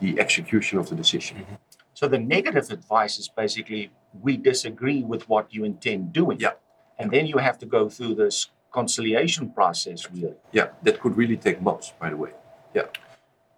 the 0.00 0.18
execution 0.18 0.78
of 0.78 0.88
the 0.88 0.96
decision. 0.96 1.38
Mm-hmm. 1.38 1.54
So 1.94 2.08
the 2.08 2.18
negative 2.18 2.70
advice 2.70 3.18
is 3.18 3.28
basically 3.28 3.90
we 4.20 4.36
disagree 4.36 5.02
with 5.02 5.28
what 5.28 5.52
you 5.54 5.64
intend 5.64 6.12
doing. 6.12 6.38
Yeah. 6.40 6.52
And 6.98 7.10
then 7.10 7.26
you 7.26 7.38
have 7.38 7.58
to 7.58 7.66
go 7.66 7.88
through 7.88 8.16
this 8.16 8.50
conciliation 8.72 9.50
process, 9.50 10.10
really. 10.10 10.34
Yeah, 10.52 10.68
that 10.82 11.00
could 11.00 11.16
really 11.16 11.36
take 11.36 11.62
months, 11.62 11.92
by 11.98 12.10
the 12.10 12.16
way. 12.16 12.30
Yeah. 12.74 12.86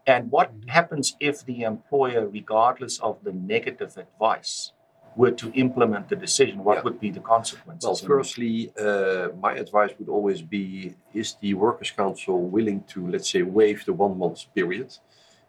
And 0.08 0.30
what 0.30 0.50
happens 0.68 1.16
if 1.20 1.44
the 1.44 1.58
employer, 1.72 2.26
regardless 2.26 2.98
of 3.00 3.22
the 3.24 3.32
negative 3.32 3.98
advice, 3.98 4.72
were 5.16 5.32
to 5.32 5.52
implement 5.52 6.08
the 6.08 6.16
decision? 6.16 6.64
What 6.64 6.78
yeah. 6.78 6.84
would 6.84 6.98
be 6.98 7.10
the 7.10 7.20
consequences? 7.20 7.84
Well, 7.86 8.08
firstly, 8.14 8.72
uh, 8.80 9.28
my 9.46 9.52
advice 9.64 9.90
would 9.98 10.08
always 10.08 10.40
be 10.40 10.94
is 11.12 11.36
the 11.42 11.52
Workers' 11.52 11.90
Council 11.90 12.36
willing 12.56 12.84
to, 12.92 13.06
let's 13.06 13.30
say, 13.30 13.42
waive 13.42 13.84
the 13.84 13.92
one 13.92 14.18
month 14.18 14.46
period? 14.54 14.96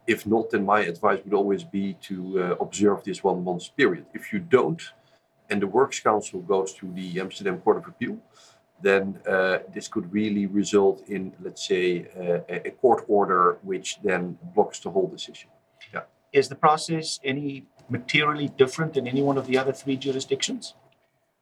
If 0.06 0.26
not, 0.26 0.50
then 0.50 0.66
my 0.66 0.80
advice 0.80 1.20
would 1.24 1.34
always 1.34 1.64
be 1.64 1.94
to 2.08 2.16
uh, 2.42 2.64
observe 2.64 3.02
this 3.02 3.24
one 3.24 3.42
month 3.42 3.64
period. 3.78 4.04
If 4.12 4.30
you 4.32 4.40
don't, 4.40 4.82
and 5.48 5.62
the 5.62 5.68
Works 5.78 6.00
Council 6.00 6.40
goes 6.42 6.74
to 6.74 6.92
the 6.92 7.18
Amsterdam 7.18 7.56
Court 7.60 7.78
of 7.78 7.86
Appeal, 7.88 8.18
then 8.82 9.18
uh, 9.28 9.58
this 9.74 9.88
could 9.88 10.12
really 10.12 10.46
result 10.46 11.08
in, 11.08 11.32
let's 11.42 11.66
say, 11.66 12.06
uh, 12.18 12.40
a 12.48 12.70
court 12.70 13.04
order 13.08 13.58
which 13.62 13.98
then 14.02 14.38
blocks 14.54 14.80
the 14.80 14.90
whole 14.90 15.06
decision. 15.06 15.48
Yeah. 15.92 16.02
Is 16.32 16.48
the 16.48 16.54
process 16.54 17.20
any 17.24 17.66
materially 17.88 18.48
different 18.48 18.96
in 18.96 19.06
any 19.06 19.22
one 19.22 19.36
of 19.36 19.46
the 19.46 19.58
other 19.58 19.72
three 19.72 19.96
jurisdictions? 19.96 20.74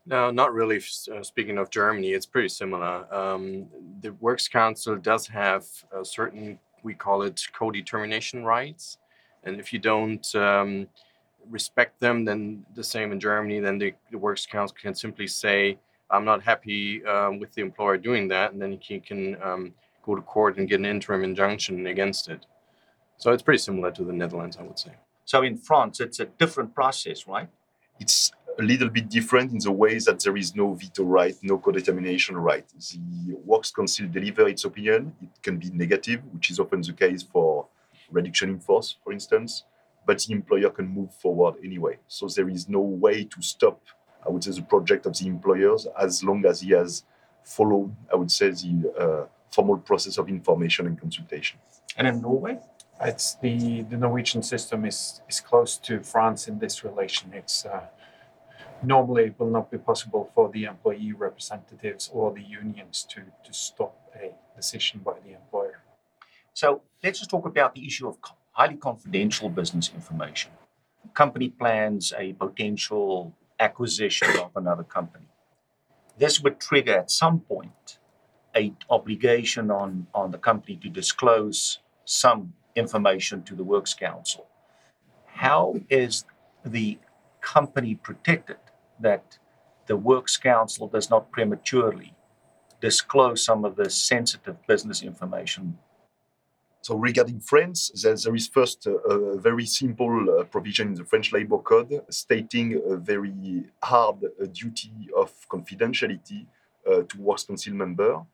No, 0.07 0.31
not 0.31 0.55
really. 0.55 0.79
Uh, 0.79 1.23
speaking 1.23 1.59
of 1.59 1.69
Germany, 1.71 2.13
it's 2.13 2.25
pretty 2.25 2.49
similar. 2.49 3.07
Um, 3.15 3.67
the 4.01 4.15
Works 4.15 4.49
Council 4.49 4.97
does 4.97 5.27
have 5.27 5.67
a 5.93 6.03
certain, 6.05 6.59
we 6.83 6.95
call 6.95 7.23
it 7.23 7.47
co-determination 7.53 8.43
rights, 8.43 8.99
and 9.45 9.61
if 9.61 9.71
you 9.73 9.79
don't 9.79 10.35
um, 10.35 10.89
respect 11.51 12.01
them, 12.01 12.25
then 12.25 12.65
the 12.75 12.83
same 12.83 13.13
in 13.13 13.21
Germany, 13.21 13.61
then 13.61 13.79
the, 13.79 13.93
the 14.11 14.17
Works 14.17 14.47
Council 14.47 14.77
can 14.81 14.95
simply 14.95 15.27
say, 15.27 15.79
I'm 16.11 16.25
not 16.25 16.43
happy 16.43 17.05
um, 17.05 17.39
with 17.39 17.53
the 17.55 17.63
employer 17.63 17.97
doing 17.99 18.29
that, 18.29 18.53
and 18.53 18.61
then 18.61 18.79
he 18.81 18.99
can 18.99 19.41
um, 19.43 19.75
go 20.03 20.15
to 20.15 20.23
court 20.23 20.57
and 20.59 20.69
get 20.69 20.81
an 20.81 20.87
interim 20.87 21.23
injunction 21.25 21.87
against 21.87 22.29
it. 22.29 22.47
So 23.19 23.33
it's 23.33 23.43
pretty 23.43 23.59
similar 23.59 23.91
to 23.93 24.05
the 24.05 24.13
Netherlands, 24.13 24.57
I 24.59 24.63
would 24.63 24.79
say. 24.79 24.93
So 25.25 25.43
in 25.43 25.57
France, 25.59 26.01
it's 26.01 26.21
a 26.21 26.25
different 26.25 26.75
process, 26.75 27.27
right? 27.27 27.49
It's 28.01 28.33
a 28.59 28.63
little 28.63 28.89
bit 28.89 29.09
different 29.09 29.53
in 29.53 29.59
the 29.59 29.71
way 29.71 29.99
that 29.99 30.21
there 30.21 30.37
is 30.37 30.55
no 30.55 30.75
veto 30.75 31.05
right, 31.05 31.37
no 31.43 31.59
co-determination 31.59 32.37
right. 32.37 32.67
The 32.79 33.37
Works 33.45 33.71
Council 33.71 34.07
deliver 34.09 34.49
its 34.49 34.65
opinion. 34.65 35.15
It 35.23 35.43
can 35.43 35.59
be 35.59 35.71
negative, 35.71 36.23
which 36.33 36.51
is 36.51 36.59
often 36.59 36.81
the 36.81 36.93
case 36.93 37.23
for 37.23 37.67
reduction 38.11 38.51
in 38.51 38.61
force, 38.61 38.97
for 39.05 39.13
instance, 39.13 39.65
but 40.07 40.19
the 40.21 40.33
employer 40.33 40.71
can 40.71 40.89
move 40.89 41.15
forward 41.15 41.57
anyway. 41.63 41.99
So 42.09 42.27
there 42.29 42.49
is 42.49 42.69
no 42.69 42.81
way 42.81 43.25
to 43.25 43.43
stop 43.43 43.81
I 44.29 44.31
would 44.31 44.45
say, 44.45 44.53
the 44.53 44.63
project 44.63 45.07
of 45.07 45.17
the 45.19 45.27
employers 45.27 45.87
as 45.99 46.23
long 46.23 46.45
as 46.45 46.61
he 46.61 46.71
has 46.73 47.05
followed, 47.43 47.91
I 48.13 48.17
would 48.17 48.31
say, 48.31 48.51
the 48.51 48.75
uh, 48.99 49.27
formal 49.51 49.79
process 49.79 50.19
of 50.19 50.29
information 50.29 50.87
and 50.87 51.01
consultation. 51.01 51.59
And 51.97 52.07
in 52.07 52.21
Norway? 52.21 52.59
It's 53.01 53.37
the, 53.37 53.83
the 53.83 53.97
Norwegian 53.97 54.43
system 54.43 54.85
is, 54.85 55.21
is 55.29 55.41
close 55.41 55.77
to 55.79 56.03
France 56.03 56.49
in 56.49 56.59
this 56.59 56.85
relation. 56.85 57.33
It's 57.33 57.65
uh, 57.65 57.87
normally 58.83 59.25
it 59.27 59.35
will 59.39 59.51
not 59.51 59.71
be 59.71 59.79
possible 59.79 60.31
for 60.35 60.51
the 60.51 60.65
employee 60.65 61.13
representatives 61.13 62.11
or 62.13 62.33
the 62.35 62.43
unions 62.43 63.07
to, 63.11 63.23
to 63.45 63.53
stop 63.53 63.95
a 64.17 64.35
decision 64.57 65.01
by 65.05 65.15
the 65.25 65.33
employer. 65.35 65.81
So 66.55 66.83
let's 67.03 67.21
just 67.21 67.31
talk 67.31 67.47
about 67.47 67.75
the 67.75 67.87
issue 67.87 68.09
of 68.09 68.19
highly 68.53 68.77
confidential 68.77 69.49
business 69.49 69.93
information. 69.95 70.51
Company 71.15 71.49
plans 71.49 72.13
a 72.19 72.33
potential 72.33 73.33
acquisition 73.61 74.29
of 74.39 74.51
another 74.57 74.85
company. 74.85 75.27
This 76.19 76.41
would 76.41 76.61
trigger 76.61 76.99
at 76.99 77.11
some 77.11 77.41
point 77.41 77.99
a 78.57 78.73
obligation 78.91 79.71
on, 79.71 80.07
on 80.15 80.31
the 80.31 80.39
company 80.39 80.77
to 80.77 80.89
disclose 80.89 81.79
some 82.05 82.55
information 82.75 83.43
to 83.45 83.55
the 83.55 83.65
Works 83.65 83.95
Council. 83.95 84.47
How 85.27 85.77
is 85.91 86.25
the 86.65 86.99
company 87.41 87.95
protected 87.95 88.59
that 89.01 89.39
the 89.87 89.97
Works 89.97 90.37
Council 90.37 90.89
does 90.89 91.09
not 91.11 91.31
prematurely 91.31 92.15
disclose 92.81 93.45
some 93.45 93.65
of 93.65 93.77
the 93.77 93.91
sensitive 93.91 94.57
business 94.67 95.03
information 95.03 95.79
so 96.89 96.97
regarding 96.97 97.41
France, 97.41 97.91
there, 98.03 98.17
there 98.17 98.35
is 98.35 98.49
first 98.49 98.87
a, 98.87 98.93
a 98.93 99.39
very 99.39 99.67
simple 99.67 100.41
uh, 100.41 100.45
provision 100.45 100.89
in 100.89 100.95
the 100.95 101.05
French 101.05 101.35
Labor 101.35 101.59
Code 101.59 102.01
stating 102.09 102.81
a 102.93 102.97
very 102.97 103.35
hard 103.83 104.25
uh, 104.25 104.47
duty 104.47 104.91
of 105.15 105.31
confidentiality 105.51 106.47
uh, 106.91 107.03
Council 107.03 107.75
member. 107.75 108.25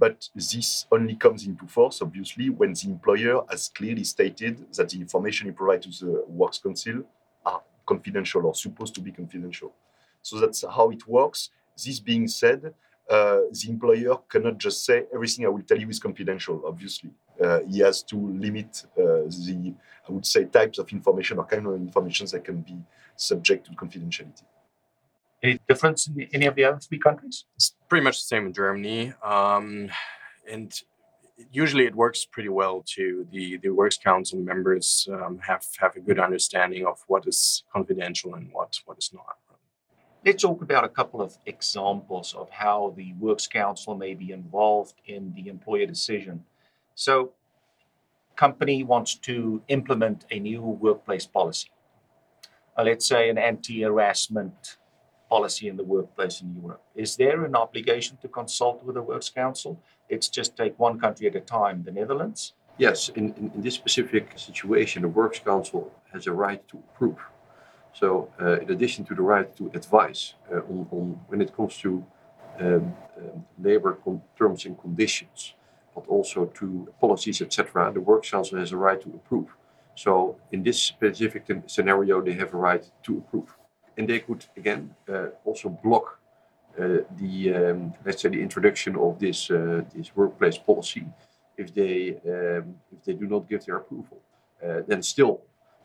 But 0.00 0.28
this 0.34 0.84
only 0.90 1.14
comes 1.14 1.46
into 1.46 1.64
force, 1.68 2.02
obviously, 2.02 2.50
when 2.50 2.72
the 2.72 2.86
employer 2.86 3.40
has 3.48 3.68
clearly 3.68 4.02
stated 4.02 4.66
that 4.74 4.88
the 4.88 5.00
information 5.00 5.46
he 5.46 5.52
provides 5.52 6.00
to 6.00 6.04
the 6.04 6.24
Works 6.26 6.58
Council 6.58 7.04
are 7.46 7.62
confidential 7.86 8.44
or 8.46 8.54
supposed 8.56 8.96
to 8.96 9.00
be 9.00 9.12
confidential. 9.12 9.72
So 10.22 10.40
that's 10.40 10.64
how 10.68 10.90
it 10.90 11.06
works. 11.06 11.50
This 11.76 12.00
being 12.00 12.26
said, 12.26 12.74
uh, 13.12 13.40
the 13.58 13.66
employer 13.68 14.16
cannot 14.28 14.56
just 14.58 14.84
say 14.86 15.04
everything 15.14 15.44
I 15.44 15.48
will 15.48 15.62
tell 15.62 15.78
you 15.78 15.88
is 15.88 15.98
confidential, 15.98 16.62
obviously 16.66 17.10
uh, 17.42 17.60
he 17.68 17.80
has 17.80 18.02
to 18.04 18.16
limit 18.16 18.84
uh, 18.98 19.28
the, 19.46 19.74
I 20.08 20.12
would 20.12 20.26
say, 20.26 20.44
types 20.44 20.78
of 20.78 20.90
information 20.92 21.38
or 21.38 21.44
kind 21.44 21.66
of 21.66 21.74
information 21.74 22.26
that 22.32 22.44
can 22.44 22.60
be 22.60 22.76
subject 23.16 23.66
to 23.66 23.72
confidentiality. 23.72 24.44
Any 25.42 25.58
difference 25.68 26.06
in 26.06 26.28
any 26.32 26.46
of 26.46 26.54
the 26.54 26.64
other 26.64 26.78
three 26.78 26.98
countries? 26.98 27.44
It's 27.56 27.74
pretty 27.88 28.04
much 28.04 28.18
the 28.18 28.26
same 28.26 28.46
in 28.46 28.52
Germany. 28.52 29.12
Um, 29.24 29.90
and 30.50 30.72
usually 31.50 31.86
it 31.86 31.96
works 31.96 32.24
pretty 32.24 32.48
well 32.48 32.84
too. 32.86 33.26
The, 33.32 33.58
the 33.58 33.70
Works 33.70 33.98
Council 33.98 34.38
members 34.38 35.08
um, 35.12 35.40
have, 35.40 35.64
have 35.80 35.96
a 35.96 36.00
good 36.00 36.20
understanding 36.20 36.86
of 36.86 36.98
what 37.08 37.26
is 37.26 37.64
confidential 37.72 38.34
and 38.34 38.50
what, 38.52 38.78
what 38.84 38.98
is 38.98 39.10
not. 39.12 39.36
Let's 40.24 40.42
talk 40.42 40.62
about 40.62 40.84
a 40.84 40.88
couple 40.88 41.20
of 41.20 41.36
examples 41.46 42.32
of 42.34 42.48
how 42.48 42.94
the 42.96 43.12
Works 43.14 43.48
Council 43.48 43.96
may 43.96 44.14
be 44.14 44.30
involved 44.30 44.94
in 45.04 45.32
the 45.34 45.48
employer 45.48 45.84
decision. 45.84 46.44
So, 46.94 47.32
company 48.36 48.84
wants 48.84 49.16
to 49.16 49.62
implement 49.66 50.24
a 50.30 50.38
new 50.38 50.62
workplace 50.62 51.26
policy. 51.26 51.70
Uh, 52.78 52.84
let's 52.84 53.08
say 53.08 53.30
an 53.30 53.36
anti-harassment 53.36 54.76
policy 55.28 55.66
in 55.66 55.76
the 55.76 55.82
workplace 55.82 56.40
in 56.40 56.54
Europe. 56.62 56.84
Is 56.94 57.16
there 57.16 57.44
an 57.44 57.56
obligation 57.56 58.16
to 58.22 58.28
consult 58.28 58.84
with 58.84 58.94
the 58.94 59.02
Works 59.02 59.28
Council? 59.28 59.82
Let's 60.08 60.28
just 60.28 60.56
take 60.56 60.78
one 60.78 61.00
country 61.00 61.26
at 61.26 61.34
a 61.34 61.40
time, 61.40 61.82
the 61.82 61.90
Netherlands. 61.90 62.52
Yes, 62.78 63.08
in, 63.08 63.34
in, 63.34 63.50
in 63.56 63.60
this 63.60 63.74
specific 63.74 64.38
situation, 64.38 65.02
the 65.02 65.08
Works 65.08 65.40
Council 65.40 65.92
has 66.12 66.28
a 66.28 66.32
right 66.32 66.62
to 66.68 66.78
approve. 66.78 67.18
So, 67.92 68.30
uh, 68.40 68.60
in 68.60 68.70
addition 68.70 69.04
to 69.06 69.14
the 69.14 69.22
right 69.22 69.54
to 69.56 69.70
advise 69.74 70.34
uh, 70.50 70.56
on, 70.56 70.86
on, 70.90 71.20
when 71.28 71.40
it 71.40 71.54
comes 71.54 71.76
to 71.78 72.04
um, 72.58 72.94
um, 73.18 73.44
labor 73.58 73.98
terms 74.38 74.64
and 74.64 74.78
conditions, 74.80 75.54
but 75.94 76.06
also 76.08 76.46
to 76.46 76.88
policies, 77.00 77.42
etc., 77.42 77.92
the 77.92 78.00
Works 78.00 78.30
Council 78.30 78.58
has 78.58 78.72
a 78.72 78.76
right 78.76 79.00
to 79.00 79.08
approve. 79.08 79.54
So 79.94 80.36
in 80.52 80.62
this 80.62 80.80
specific 80.80 81.44
scenario, 81.66 82.22
they 82.22 82.32
have 82.32 82.54
a 82.54 82.56
right 82.56 82.84
to 83.02 83.18
approve, 83.18 83.54
and 83.98 84.08
they 84.08 84.20
could 84.20 84.44
again 84.56 84.94
uh, 85.08 85.26
also 85.44 85.68
block 85.68 86.18
uh, 86.78 87.04
the 87.16 87.54
um, 87.54 87.94
let's 88.04 88.22
say 88.22 88.30
the 88.30 88.40
introduction 88.40 88.96
of 88.96 89.18
this 89.18 89.50
uh, 89.50 89.82
this 89.94 90.16
workplace 90.16 90.56
policy 90.56 91.04
if 91.58 91.74
they 91.74 92.16
um, 92.26 92.74
if 92.90 93.04
they 93.04 93.12
do 93.12 93.26
not 93.26 93.48
give 93.48 93.64
their 93.66 93.76
approval. 93.76 94.18
Uh, 94.64 94.80
then 94.86 95.02
still, 95.02 95.42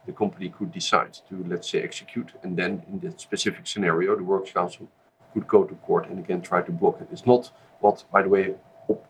the 0.08 0.14
company 0.14 0.50
could 0.50 0.72
decide 0.72 1.14
to 1.30 1.46
let's 1.48 1.70
say 1.70 1.82
execute, 1.84 2.32
and 2.42 2.58
then 2.58 2.82
in 2.90 3.00
that 3.02 3.22
specific 3.22 3.68
scenario, 3.68 4.16
the 4.16 4.24
Works 4.24 4.52
Council 4.52 4.90
could 5.34 5.48
go 5.48 5.64
to 5.64 5.76
court 5.76 6.10
and 6.10 6.18
again 6.18 6.42
try 6.42 6.62
to 6.62 6.72
block 6.72 7.00
it. 7.02 7.10
It's 7.12 7.28
not 7.28 7.52
what, 7.82 8.04
by 8.12 8.24
the 8.24 8.30
way, 8.30 8.56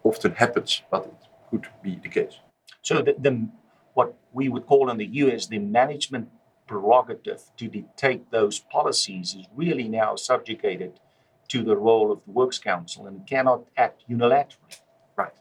often 0.04 0.34
happens, 0.34 0.82
but 0.92 1.06
it 1.06 1.14
could 1.50 1.68
be 1.82 2.00
the 2.04 2.10
case. 2.10 2.40
So 2.82 3.02
the, 3.02 3.16
the 3.18 3.48
what 3.94 4.16
we 4.34 4.50
would 4.50 4.66
call 4.66 4.90
in 4.90 4.98
the 4.98 5.10
US 5.24 5.48
the 5.48 5.60
management 5.60 6.30
prerogative 6.68 7.42
to 7.58 7.68
dictate 7.68 8.30
those 8.32 8.60
policies 8.60 9.36
is 9.40 9.46
really 9.56 9.88
now 9.88 10.16
subjugated 10.16 11.00
to 11.48 11.64
the 11.64 11.78
role 11.78 12.12
of 12.12 12.20
the 12.26 12.32
Works 12.32 12.60
Council 12.60 13.08
and 13.08 13.26
cannot 13.26 13.62
act 13.78 14.04
unilaterally. 14.10 14.82
Right. 15.16 15.34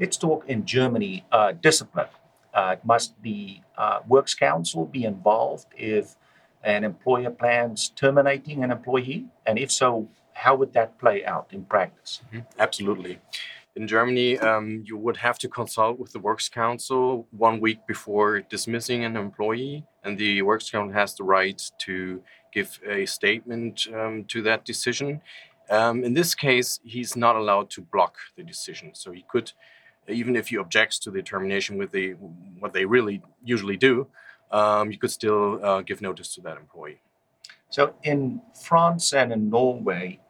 Let's 0.00 0.16
talk 0.16 0.48
in 0.48 0.64
Germany 0.64 1.26
uh, 1.30 1.52
discipline. 1.52 2.08
Uh, 2.54 2.76
must 2.84 3.20
the 3.22 3.60
uh, 3.76 3.98
Works 4.06 4.34
Council 4.34 4.86
be 4.86 5.04
involved 5.04 5.66
if 5.76 6.16
an 6.62 6.84
employer 6.84 7.30
plans 7.30 7.90
terminating 7.96 8.62
an 8.64 8.70
employee? 8.70 9.26
And 9.46 9.58
if 9.58 9.70
so, 9.70 10.08
how 10.34 10.54
would 10.56 10.72
that 10.72 10.98
play 10.98 11.24
out 11.24 11.48
in 11.52 11.64
practice? 11.64 12.22
Mm-hmm. 12.28 12.40
Absolutely. 12.58 13.18
In 13.76 13.88
Germany, 13.88 14.38
um, 14.38 14.84
you 14.86 14.96
would 14.96 15.16
have 15.16 15.36
to 15.40 15.48
consult 15.48 15.98
with 15.98 16.12
the 16.12 16.20
Works 16.20 16.48
Council 16.48 17.26
one 17.32 17.58
week 17.58 17.80
before 17.88 18.40
dismissing 18.42 19.04
an 19.04 19.16
employee, 19.16 19.84
and 20.04 20.16
the 20.16 20.42
Works 20.42 20.70
Council 20.70 20.94
has 20.94 21.14
the 21.14 21.24
right 21.24 21.60
to 21.78 22.22
give 22.52 22.78
a 22.86 23.04
statement 23.04 23.88
um, 23.92 24.24
to 24.28 24.42
that 24.42 24.64
decision. 24.64 25.20
Um, 25.70 26.04
in 26.04 26.14
this 26.14 26.36
case, 26.36 26.78
he's 26.84 27.16
not 27.16 27.34
allowed 27.34 27.68
to 27.70 27.80
block 27.80 28.14
the 28.36 28.44
decision, 28.44 28.94
so 28.94 29.10
he 29.10 29.24
could, 29.28 29.50
even 30.08 30.36
if 30.36 30.50
you 30.52 30.60
objects 30.60 30.98
to 31.00 31.10
the 31.10 31.22
termination 31.22 31.76
with 31.76 31.90
the 31.92 32.12
what 32.58 32.72
they 32.72 32.84
really 32.84 33.22
usually 33.42 33.76
do, 33.76 34.06
um, 34.50 34.90
you 34.90 34.98
could 34.98 35.10
still 35.10 35.64
uh, 35.64 35.82
give 35.82 36.00
notice 36.00 36.34
to 36.34 36.40
that 36.42 36.56
employee. 36.56 37.00
So 37.70 37.94
in 38.02 38.40
France 38.62 39.12
and 39.12 39.32
in 39.32 39.50
Norway, 39.50 40.20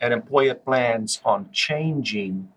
an 0.00 0.12
employer 0.12 0.54
plans 0.54 1.20
on 1.24 1.50
changing 1.52 2.48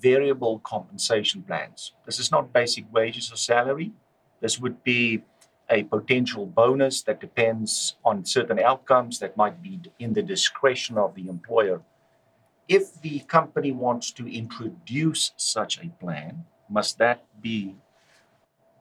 variable 0.00 0.58
compensation 0.60 1.42
plans. 1.42 1.92
This 2.06 2.18
is 2.18 2.30
not 2.30 2.52
basic 2.52 2.92
wages 2.92 3.32
or 3.32 3.36
salary. 3.36 3.92
This 4.40 4.58
would 4.58 4.82
be 4.82 5.22
a 5.70 5.84
potential 5.84 6.46
bonus 6.46 7.02
that 7.02 7.20
depends 7.20 7.96
on 8.04 8.24
certain 8.24 8.58
outcomes 8.58 9.18
that 9.18 9.36
might 9.36 9.62
be 9.62 9.80
in 9.98 10.12
the 10.12 10.22
discretion 10.22 10.98
of 10.98 11.14
the 11.14 11.28
employer. 11.28 11.80
If 12.68 13.00
the 13.02 13.20
company 13.20 13.72
wants 13.72 14.10
to 14.12 14.26
introduce 14.26 15.32
such 15.36 15.78
a 15.78 15.88
plan, 16.00 16.44
must 16.70 16.98
that 16.98 17.24
be 17.42 17.76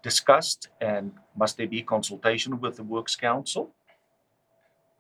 discussed 0.01 0.69
and 0.79 1.11
must 1.35 1.57
there 1.57 1.67
be 1.67 1.81
consultation 1.81 2.59
with 2.59 2.77
the 2.77 2.83
Works 2.83 3.15
Council? 3.15 3.71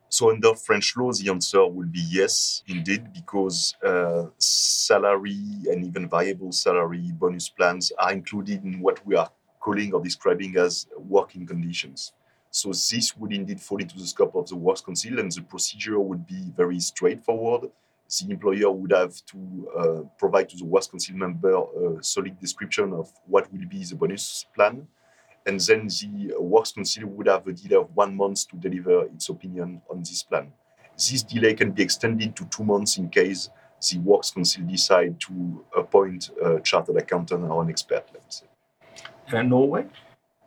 So 0.09 0.29
under 0.29 0.53
French 0.53 0.95
law, 0.95 1.11
the 1.11 1.29
answer 1.29 1.65
will 1.65 1.87
be 1.87 2.05
yes, 2.07 2.61
indeed, 2.67 3.11
because 3.13 3.73
uh, 3.83 4.25
salary 4.37 5.39
and 5.71 5.85
even 5.85 6.07
variable 6.07 6.51
salary 6.51 7.11
bonus 7.13 7.49
plans 7.49 7.91
are 7.97 8.11
included 8.11 8.63
in 8.63 8.79
what 8.79 9.03
we 9.07 9.15
are 9.15 9.31
calling 9.59 9.93
or 9.93 10.03
describing 10.03 10.57
as 10.57 10.87
working 10.97 11.47
conditions. 11.47 12.13
So 12.51 12.69
this 12.69 13.17
would 13.17 13.33
indeed 13.33 13.59
fall 13.59 13.79
into 13.79 13.97
the 13.97 14.05
scope 14.05 14.35
of 14.35 14.47
the 14.47 14.55
Works 14.55 14.81
Council, 14.81 15.19
and 15.19 15.31
the 15.31 15.41
procedure 15.41 15.99
would 15.99 16.27
be 16.27 16.51
very 16.55 16.79
straightforward. 16.79 17.71
The 18.09 18.31
employer 18.31 18.71
would 18.71 18.91
have 18.91 19.13
to 19.27 19.69
uh, 19.77 20.01
provide 20.17 20.49
to 20.49 20.57
the 20.57 20.65
Works 20.65 20.87
Council 20.87 21.15
member 21.15 21.53
a 21.53 22.03
solid 22.03 22.39
description 22.39 22.93
of 22.93 23.11
what 23.25 23.51
will 23.51 23.65
be 23.67 23.83
the 23.83 23.95
bonus 23.95 24.45
plan 24.55 24.87
and 25.45 25.59
then 25.59 25.87
the 25.87 26.33
Works 26.39 26.71
Council 26.71 27.07
would 27.07 27.27
have 27.27 27.47
a 27.47 27.53
delay 27.53 27.75
of 27.75 27.89
one 27.95 28.15
month 28.15 28.47
to 28.49 28.55
deliver 28.55 29.03
its 29.05 29.29
opinion 29.29 29.81
on 29.89 29.99
this 29.99 30.23
plan. 30.23 30.51
This 30.95 31.23
delay 31.23 31.53
can 31.53 31.71
be 31.71 31.83
extended 31.83 32.35
to 32.35 32.45
two 32.45 32.63
months 32.63 32.97
in 32.97 33.09
case 33.09 33.49
the 33.91 33.99
Works 33.99 34.31
Council 34.31 34.63
decide 34.63 35.19
to 35.21 35.65
appoint 35.75 36.31
a 36.41 36.59
chartered 36.61 36.97
accountant 36.97 37.43
or 37.43 37.61
an 37.61 37.69
expert, 37.69 38.05
let's 38.13 38.39
say. 38.41 38.45
And 39.27 39.49
Norway? 39.49 39.85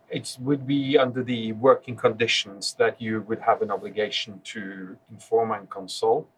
It 0.09 0.37
would 0.41 0.67
be 0.67 0.97
under 0.97 1.23
the 1.23 1.53
working 1.53 1.97
conditions 1.97 2.75
that 2.79 3.01
you 3.01 3.23
would 3.23 3.41
have 3.41 3.61
an 3.61 3.71
obligation 3.71 4.41
to 4.45 4.97
inform 5.11 5.51
and 5.51 5.69
consult. 5.69 6.29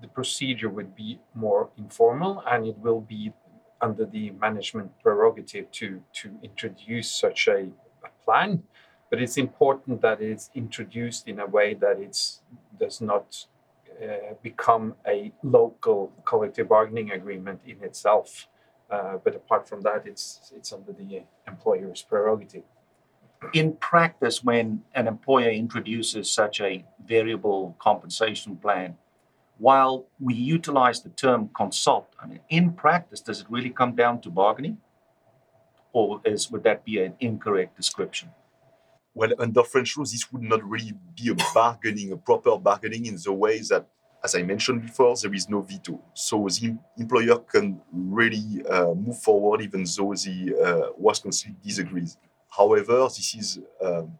The 0.00 0.08
procedure 0.08 0.68
would 0.68 0.94
be 0.94 1.20
more 1.34 1.70
informal 1.76 2.42
and 2.50 2.66
it 2.66 2.78
will 2.78 3.00
be 3.00 3.32
under 3.80 4.04
the 4.04 4.30
management 4.30 4.90
prerogative 5.02 5.70
to, 5.70 6.02
to 6.12 6.30
introduce 6.42 7.10
such 7.10 7.48
a, 7.48 7.68
a 8.04 8.24
plan. 8.24 8.62
But 9.10 9.20
it's 9.22 9.36
important 9.36 10.00
that 10.02 10.20
it's 10.20 10.50
introduced 10.54 11.28
in 11.28 11.40
a 11.40 11.46
way 11.46 11.74
that 11.74 12.00
it's 12.00 12.40
does 12.78 13.00
not 13.00 13.46
uh, 14.02 14.34
become 14.42 14.94
a 15.06 15.32
local 15.42 16.12
collective 16.24 16.68
bargaining 16.68 17.12
agreement 17.12 17.60
in 17.66 17.82
itself. 17.82 18.48
Uh, 18.90 19.16
but 19.22 19.34
apart 19.34 19.68
from 19.68 19.80
that, 19.82 20.02
it's 20.06 20.52
it's 20.54 20.72
under 20.72 20.92
the 20.92 21.22
employer's 21.46 22.02
prerogative. 22.02 22.62
In 23.52 23.74
practice, 23.74 24.42
when 24.42 24.82
an 24.94 25.06
employer 25.06 25.50
introduces 25.50 26.30
such 26.30 26.60
a 26.60 26.84
variable 27.04 27.76
compensation 27.78 28.56
plan, 28.56 28.96
while 29.58 30.06
we 30.20 30.34
utilize 30.34 31.02
the 31.02 31.08
term 31.10 31.50
consult, 31.56 32.08
I 32.22 32.26
mean, 32.26 32.40
in 32.50 32.72
practice, 32.72 33.20
does 33.20 33.40
it 33.40 33.46
really 33.48 33.70
come 33.70 33.94
down 33.94 34.20
to 34.22 34.30
bargaining? 34.30 34.78
Or 35.92 36.20
is, 36.24 36.50
would 36.50 36.62
that 36.64 36.84
be 36.84 37.02
an 37.02 37.14
incorrect 37.20 37.76
description? 37.76 38.30
Well, 39.14 39.32
under 39.38 39.62
French 39.62 39.96
law, 39.96 40.04
this 40.04 40.30
would 40.30 40.42
not 40.42 40.62
really 40.62 40.92
be 41.14 41.30
a 41.30 41.34
bargaining, 41.54 42.12
a 42.12 42.18
proper 42.18 42.58
bargaining 42.58 43.06
in 43.06 43.16
the 43.16 43.32
way 43.32 43.60
that, 43.70 43.86
as 44.22 44.34
I 44.34 44.42
mentioned 44.42 44.82
before, 44.82 45.16
there 45.16 45.32
is 45.32 45.48
no 45.48 45.62
veto. 45.62 46.02
So 46.12 46.46
the 46.48 46.76
employer 46.98 47.38
can 47.38 47.80
really 47.90 48.62
uh, 48.68 48.92
move 48.92 49.18
forward 49.18 49.62
even 49.62 49.84
though 49.84 50.12
the 50.12 50.92
uh, 50.98 51.12
council 51.22 51.52
disagrees. 51.64 52.18
However, 52.50 53.04
this 53.04 53.34
is, 53.34 53.60
um, 53.82 54.18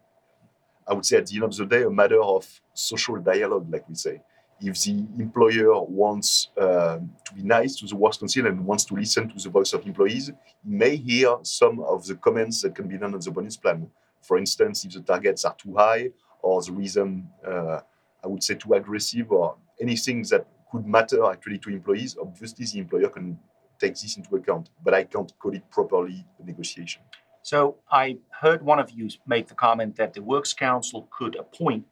I 0.87 0.95
would 0.95 1.05
say, 1.05 1.17
at 1.17 1.27
the 1.27 1.35
end 1.35 1.43
of 1.43 1.55
the 1.55 1.65
day, 1.67 1.83
a 1.83 1.91
matter 1.91 2.21
of 2.23 2.47
social 2.73 3.17
dialogue, 3.17 3.71
like 3.71 3.87
we 3.87 3.93
say 3.93 4.21
if 4.59 4.83
the 4.83 5.05
employer 5.19 5.81
wants 5.83 6.49
uh, 6.57 6.97
to 7.25 7.33
be 7.35 7.43
nice 7.43 7.75
to 7.77 7.85
the 7.85 7.95
works 7.95 8.17
council 8.17 8.47
and 8.47 8.65
wants 8.65 8.85
to 8.85 8.95
listen 8.95 9.29
to 9.29 9.43
the 9.43 9.49
voice 9.49 9.73
of 9.73 9.85
employees, 9.85 10.27
he 10.27 10.69
may 10.69 10.95
hear 10.95 11.37
some 11.43 11.79
of 11.81 12.05
the 12.05 12.15
comments 12.15 12.61
that 12.61 12.73
can 12.75 12.87
be 12.87 12.97
done 12.97 13.13
on 13.13 13.19
the 13.19 13.31
bonus 13.31 13.57
plan. 13.57 13.89
For 14.21 14.37
instance, 14.37 14.83
if 14.85 14.93
the 14.93 15.01
targets 15.01 15.45
are 15.45 15.55
too 15.55 15.75
high 15.75 16.09
or 16.41 16.61
the 16.61 16.71
reason, 16.71 17.29
uh, 17.45 17.81
I 18.23 18.27
would 18.27 18.43
say, 18.43 18.55
too 18.55 18.73
aggressive 18.73 19.31
or 19.31 19.55
anything 19.79 20.23
that 20.23 20.47
could 20.71 20.85
matter 20.85 21.23
actually 21.31 21.59
to 21.59 21.69
employees, 21.69 22.17
obviously 22.19 22.65
the 22.65 22.79
employer 22.79 23.09
can 23.09 23.39
take 23.79 23.93
this 23.93 24.17
into 24.17 24.35
account. 24.35 24.69
But 24.83 24.93
I 24.93 25.03
can't 25.03 25.31
call 25.39 25.53
it 25.53 25.69
properly 25.69 26.25
a 26.39 26.45
negotiation. 26.45 27.03
So 27.43 27.77
I 27.89 28.17
heard 28.41 28.61
one 28.61 28.79
of 28.79 28.91
you 28.91 29.07
make 29.25 29.47
the 29.47 29.55
comment 29.55 29.95
that 29.95 30.13
the 30.13 30.21
Works 30.21 30.53
Council 30.53 31.07
could 31.17 31.35
appoint 31.35 31.85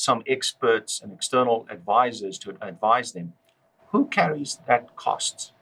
some 0.00 0.22
experts 0.26 1.02
and 1.02 1.12
external 1.12 1.66
advisors 1.68 2.38
to 2.38 2.56
advise 2.62 3.12
them. 3.12 3.34
Who 3.90 4.06
carries 4.06 4.58
that 4.66 4.96
cost? 4.96 5.52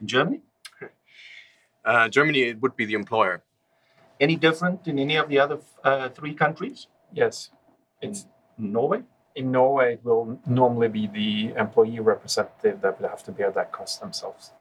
In 0.00 0.06
Germany? 0.06 0.40
Uh, 1.84 2.08
Germany, 2.08 2.42
it 2.42 2.62
would 2.62 2.76
be 2.76 2.84
the 2.84 2.94
employer. 2.94 3.42
Any 4.20 4.36
different 4.36 4.86
in 4.86 5.00
any 5.00 5.16
of 5.16 5.28
the 5.28 5.40
other 5.40 5.58
uh, 5.82 6.10
three 6.10 6.32
countries? 6.32 6.86
Yes. 7.12 7.50
It's 8.00 8.28
Norway? 8.56 9.02
In 9.34 9.50
Norway, 9.50 9.94
it 9.94 10.04
will 10.04 10.38
normally 10.46 10.86
be 10.86 11.08
the 11.08 11.58
employee 11.58 11.98
representative 11.98 12.80
that 12.82 13.00
will 13.00 13.08
have 13.08 13.24
to 13.24 13.32
bear 13.32 13.50
that 13.50 13.72
cost 13.72 14.00
themselves. 14.00 14.52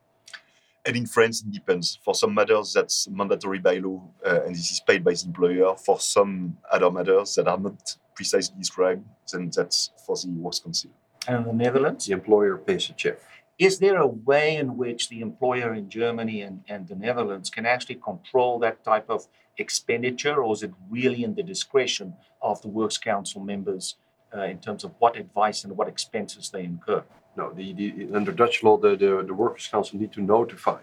And 0.84 0.98
in 0.98 1.06
France, 1.06 1.44
it 1.44 1.52
depends. 1.52 2.00
For 2.04 2.16
some 2.16 2.34
matters, 2.34 2.74
that's 2.74 3.08
mandatory 3.08 3.60
by 3.60 3.78
law, 3.78 4.02
uh, 4.26 4.42
and 4.46 4.56
this 4.56 4.72
is 4.72 4.80
paid 4.80 5.04
by 5.04 5.14
the 5.14 5.26
employer. 5.28 5.76
For 5.76 6.00
some 6.00 6.58
other 6.72 6.90
matters 6.90 7.36
that 7.36 7.48
are 7.48 7.60
not 7.60 7.98
precisely 8.16 8.56
described, 8.58 9.06
then 9.32 9.52
that's 9.56 9.92
for 10.06 10.16
the 10.16 10.30
Works 10.30 10.60
Council. 10.60 10.92
And 11.28 11.38
in 11.38 11.44
the 11.58 11.64
Netherlands? 11.64 12.06
The 12.06 12.14
employer 12.14 12.58
pays 12.58 12.88
the 12.88 12.94
check. 12.94 13.20
Is 13.60 13.78
there 13.80 13.98
a 13.98 14.08
way 14.08 14.56
in 14.56 14.76
which 14.76 15.10
the 15.10 15.22
employer 15.22 15.74
in 15.74 15.90
Germany 15.90 16.42
and, 16.42 16.64
and 16.68 16.88
the 16.88 16.96
Netherlands 16.96 17.50
can 17.50 17.66
actually 17.66 17.96
control 17.96 18.58
that 18.60 18.84
type 18.84 19.08
of 19.10 19.28
expenditure, 19.58 20.42
or 20.42 20.54
is 20.54 20.64
it 20.64 20.72
really 20.90 21.24
in 21.24 21.36
the 21.36 21.44
discretion 21.44 22.16
of 22.42 22.62
the 22.62 22.70
Works 22.70 22.98
Council 22.98 23.40
members 23.42 23.98
uh, 24.36 24.44
in 24.44 24.60
terms 24.60 24.84
of 24.84 24.94
what 25.00 25.16
advice 25.16 25.64
and 25.64 25.78
what 25.78 25.88
expenses 25.88 26.50
they 26.50 26.64
incur? 26.64 27.04
No, 27.36 27.54
the, 27.54 27.74
the, 27.74 28.10
under 28.14 28.32
Dutch 28.32 28.64
law, 28.64 28.78
the, 28.78 28.96
the, 28.96 29.24
the 29.26 29.34
Workers' 29.34 29.68
Council 29.68 30.00
need 30.00 30.12
to 30.14 30.22
notify 30.22 30.80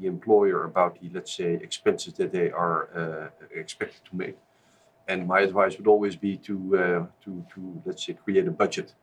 the 0.00 0.06
employer 0.06 0.64
about 0.64 1.00
the, 1.00 1.08
let's 1.12 1.32
say, 1.32 1.54
expenses 1.54 2.14
that 2.14 2.32
they 2.32 2.50
are 2.50 2.88
uh, 2.94 3.44
expected 3.54 4.00
to 4.08 4.16
make. 4.16 4.36
And 5.08 5.26
my 5.26 5.40
advice 5.40 5.78
would 5.78 5.86
always 5.86 6.16
be 6.16 6.36
to, 6.38 6.54
uh, 6.76 7.06
to, 7.24 7.44
to, 7.54 7.82
let's 7.84 8.04
say, 8.04 8.14
create 8.14 8.46
a 8.48 8.50
budget 8.50 8.94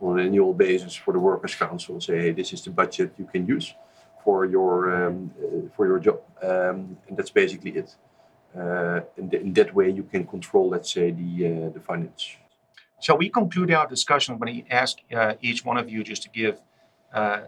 on 0.00 0.18
an 0.18 0.26
annual 0.26 0.52
basis 0.52 0.94
for 0.94 1.12
the 1.12 1.20
Workers' 1.20 1.54
Council 1.54 1.94
and 1.94 2.02
say, 2.02 2.18
hey, 2.18 2.32
this 2.32 2.52
is 2.52 2.62
the 2.62 2.70
budget 2.70 3.12
you 3.16 3.24
can 3.24 3.46
use 3.46 3.74
for 4.24 4.44
your, 4.44 5.06
um, 5.06 5.30
uh, 5.40 5.68
for 5.76 5.86
your 5.86 6.00
job. 6.00 6.20
Um, 6.42 6.96
and 7.08 7.16
that's 7.16 7.30
basically 7.30 7.72
it. 7.72 7.94
Uh, 8.56 9.00
and 9.16 9.32
in 9.32 9.52
that 9.54 9.72
way, 9.74 9.88
you 9.88 10.02
can 10.02 10.26
control, 10.26 10.68
let's 10.68 10.92
say, 10.92 11.12
the, 11.12 11.46
uh, 11.46 11.68
the 11.70 11.80
finance. 11.80 12.36
Shall 13.00 13.18
we 13.18 13.28
conclude 13.28 13.72
our 13.72 13.86
discussion? 13.86 14.36
Going 14.38 14.64
to 14.64 14.72
ask 14.72 14.98
uh, 15.14 15.34
each 15.40 15.64
one 15.64 15.76
of 15.76 15.88
you 15.88 16.02
just 16.02 16.22
to 16.24 16.28
give 16.28 16.60
uh, 17.14 17.42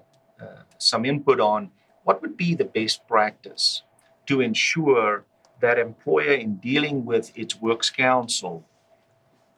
some 0.79 1.05
input 1.05 1.41
on 1.41 1.71
what 2.05 2.23
would 2.23 2.37
be 2.37 2.55
the 2.55 2.65
best 2.65 3.07
practice 3.09 3.83
to 4.27 4.41
ensure 4.41 5.25
that 5.61 5.79
employer 5.79 6.35
in 6.35 6.57
dealing 6.57 7.05
with 7.05 7.37
its 7.37 7.61
works 7.61 7.91
council 7.91 8.67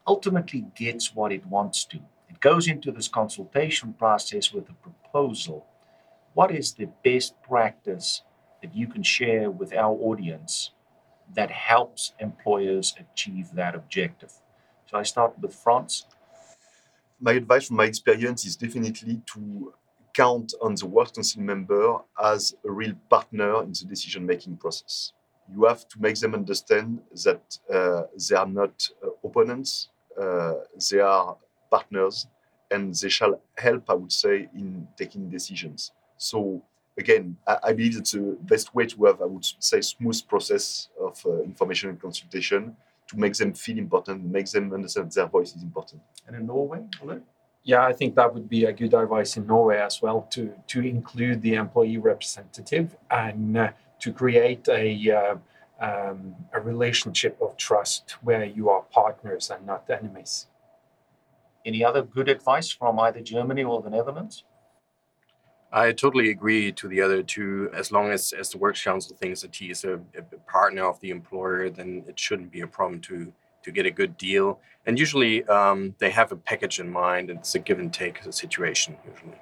ultimately 0.06 0.66
gets 0.74 1.14
what 1.14 1.32
it 1.32 1.44
wants 1.46 1.84
to. 1.86 1.98
It 2.28 2.40
goes 2.40 2.68
into 2.68 2.92
this 2.92 3.08
consultation 3.08 3.92
process 3.92 4.52
with 4.52 4.68
a 4.68 4.74
proposal. 4.74 5.66
What 6.34 6.50
is 6.50 6.74
the 6.74 6.88
best 7.04 7.34
practice 7.42 8.22
that 8.62 8.74
you 8.74 8.86
can 8.86 9.02
share 9.02 9.50
with 9.50 9.72
our 9.72 9.92
audience 9.92 10.72
that 11.34 11.50
helps 11.50 12.12
employers 12.20 12.94
achieve 13.00 13.50
that 13.54 13.74
objective? 13.74 14.32
Shall 14.86 15.00
I 15.00 15.04
start 15.04 15.38
with 15.40 15.54
France? 15.54 16.06
My 17.20 17.32
advice 17.32 17.66
from 17.66 17.76
my 17.76 17.84
experience 17.86 18.44
is 18.44 18.56
definitely 18.56 19.22
to 19.32 19.72
count 20.12 20.54
on 20.62 20.74
the 20.74 20.86
works 20.86 21.12
council 21.12 21.42
member 21.42 21.98
as 22.22 22.54
a 22.64 22.70
real 22.70 22.94
partner 23.10 23.62
in 23.62 23.70
the 23.70 23.84
decision 23.86 24.24
making 24.24 24.56
process. 24.56 25.12
You 25.54 25.64
have 25.64 25.86
to 25.88 26.00
make 26.00 26.18
them 26.18 26.34
understand 26.34 27.00
that 27.24 27.58
uh, 27.72 28.02
they 28.28 28.36
are 28.36 28.46
not 28.46 28.88
uh, 29.02 29.08
opponents, 29.24 29.88
uh, 30.20 30.54
they 30.90 31.00
are 31.00 31.36
partners, 31.70 32.26
and 32.70 32.94
they 32.94 33.08
shall 33.08 33.40
help, 33.56 33.88
I 33.88 33.94
would 33.94 34.12
say, 34.12 34.48
in 34.54 34.88
taking 34.96 35.28
decisions. 35.28 35.92
So, 36.16 36.62
again, 36.98 37.36
I, 37.46 37.58
I 37.64 37.72
believe 37.72 37.96
it's 37.96 38.12
the 38.12 38.36
best 38.42 38.74
way 38.74 38.86
to 38.86 39.04
have, 39.04 39.22
I 39.22 39.26
would 39.26 39.46
say, 39.58 39.80
smooth 39.80 40.20
process 40.26 40.88
of 41.00 41.20
uh, 41.24 41.42
information 41.42 41.90
and 41.90 42.00
consultation 42.00 42.76
to 43.08 43.18
make 43.18 43.34
them 43.34 43.52
feel 43.52 43.78
important, 43.78 44.24
make 44.24 44.50
them 44.50 44.72
understand 44.72 45.12
their 45.12 45.26
voice 45.26 45.54
is 45.54 45.62
important. 45.62 46.02
And 46.26 46.36
in 46.36 46.46
Norway, 46.46 46.80
Ole? 47.02 47.20
Yeah, 47.62 47.84
I 47.84 47.92
think 47.92 48.14
that 48.14 48.32
would 48.32 48.48
be 48.48 48.64
a 48.64 48.72
good 48.72 48.94
advice 48.94 49.36
in 49.36 49.46
Norway 49.46 49.78
as 49.78 50.00
well 50.00 50.22
to 50.30 50.52
to 50.68 50.80
include 50.80 51.42
the 51.42 51.54
employee 51.54 51.98
representative 51.98 52.96
and 53.10 53.58
uh, 53.58 53.70
to 54.00 54.12
create 54.12 54.68
a 54.68 55.10
uh, 55.10 55.36
um, 55.78 56.34
a 56.52 56.60
relationship 56.60 57.36
of 57.40 57.56
trust 57.56 58.16
where 58.22 58.44
you 58.44 58.70
are 58.70 58.82
partners 58.82 59.50
and 59.50 59.66
not 59.66 59.88
enemies. 59.90 60.46
Any 61.64 61.84
other 61.84 62.02
good 62.02 62.28
advice 62.28 62.70
from 62.70 62.98
either 62.98 63.20
Germany 63.20 63.64
or 63.64 63.82
the 63.82 63.90
Netherlands? 63.90 64.44
I 65.72 65.92
totally 65.92 66.30
agree 66.30 66.72
to 66.72 66.88
the 66.88 67.02
other 67.02 67.22
two. 67.22 67.70
As 67.74 67.90
long 67.92 68.10
as, 68.10 68.32
as 68.32 68.50
the 68.50 68.58
Works 68.58 68.82
Council 68.82 69.16
thinks 69.16 69.42
that 69.42 69.54
he 69.54 69.70
is 69.70 69.84
a, 69.84 70.00
a 70.16 70.22
partner 70.46 70.84
of 70.84 71.00
the 71.00 71.10
employer, 71.10 71.68
then 71.68 72.04
it 72.06 72.18
shouldn't 72.18 72.52
be 72.52 72.60
a 72.60 72.66
problem 72.66 73.00
to 73.02 73.32
to 73.64 73.72
get 73.72 73.84
a 73.84 73.90
good 73.90 74.16
deal. 74.16 74.60
And 74.86 74.96
usually 74.96 75.44
um, 75.48 75.96
they 75.98 76.10
have 76.10 76.30
a 76.30 76.36
package 76.36 76.78
in 76.78 76.88
mind. 76.88 77.30
It's 77.30 77.56
a 77.56 77.58
give 77.58 77.80
and 77.80 77.92
take 77.92 78.20
situation 78.30 78.96
usually. 79.04 79.40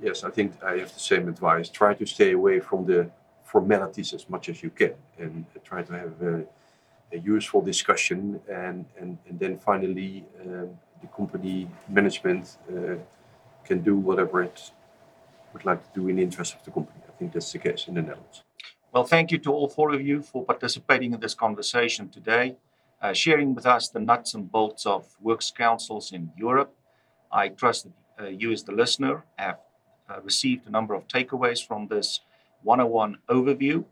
Yes, 0.00 0.22
I 0.22 0.30
think 0.30 0.62
I 0.62 0.78
have 0.78 0.94
the 0.94 1.00
same 1.00 1.28
advice. 1.28 1.68
Try 1.68 1.94
to 1.94 2.06
stay 2.06 2.32
away 2.32 2.60
from 2.60 2.86
the 2.86 3.10
formalities 3.52 4.14
as 4.18 4.24
much 4.34 4.48
as 4.48 4.56
you 4.64 4.70
can 4.70 4.94
and 5.18 5.44
try 5.70 5.80
to 5.82 5.92
have 6.02 6.14
a, 6.32 6.36
a 7.16 7.18
useful 7.34 7.60
discussion. 7.72 8.40
And, 8.48 8.86
and, 8.98 9.18
and 9.28 9.36
then 9.38 9.58
finally, 9.58 10.24
um, 10.40 10.70
the 11.02 11.08
company 11.18 11.68
management 11.88 12.44
uh, 12.70 12.96
can 13.68 13.78
do 13.82 13.94
whatever 14.08 14.42
it 14.42 14.58
would 15.52 15.64
like 15.70 15.82
to 15.86 16.00
do 16.00 16.08
in 16.08 16.16
the 16.16 16.22
interest 16.22 16.54
of 16.56 16.64
the 16.64 16.70
company. 16.70 17.00
I 17.06 17.12
think 17.18 17.32
that's 17.34 17.52
the 17.52 17.58
case 17.58 17.82
in 17.88 17.94
the 17.94 18.02
Netherlands. 18.02 18.42
Well, 18.92 19.04
thank 19.04 19.30
you 19.32 19.38
to 19.38 19.50
all 19.52 19.68
four 19.68 19.92
of 19.94 20.00
you 20.08 20.22
for 20.22 20.44
participating 20.44 21.12
in 21.14 21.20
this 21.20 21.34
conversation 21.34 22.08
today, 22.08 22.56
uh, 23.02 23.12
sharing 23.12 23.54
with 23.54 23.66
us 23.66 23.88
the 23.88 24.00
nuts 24.00 24.34
and 24.34 24.50
bolts 24.50 24.84
of 24.86 25.02
works 25.20 25.50
councils 25.50 26.12
in 26.12 26.30
Europe. 26.36 26.72
I 27.30 27.48
trust 27.48 27.80
that 27.86 28.24
uh, 28.24 28.28
you, 28.28 28.52
as 28.52 28.62
the 28.64 28.72
listener, 28.72 29.24
have 29.36 29.58
uh, 30.08 30.20
received 30.22 30.66
a 30.66 30.70
number 30.70 30.94
of 30.94 31.08
takeaways 31.08 31.66
from 31.66 31.88
this 31.88 32.20
101 32.64 33.18
overview. 33.28 33.84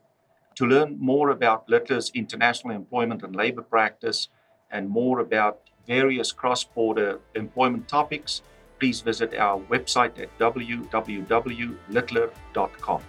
To 0.57 0.67
learn 0.67 0.99
more 0.99 1.31
about 1.31 1.69
Littler's 1.69 2.11
international 2.15 2.75
employment 2.75 3.23
and 3.23 3.35
labor 3.35 3.63
practice 3.63 4.29
and 4.71 4.89
more 4.89 5.21
about 5.21 5.61
various 5.87 6.33
cross 6.33 6.65
border 6.65 7.21
employment 7.35 7.89
topics, 7.89 8.43
please 8.79 9.01
visit 9.01 9.35
our 9.35 9.59
website 9.61 10.19
at 10.19 10.39
www.littler.com. 10.39 13.03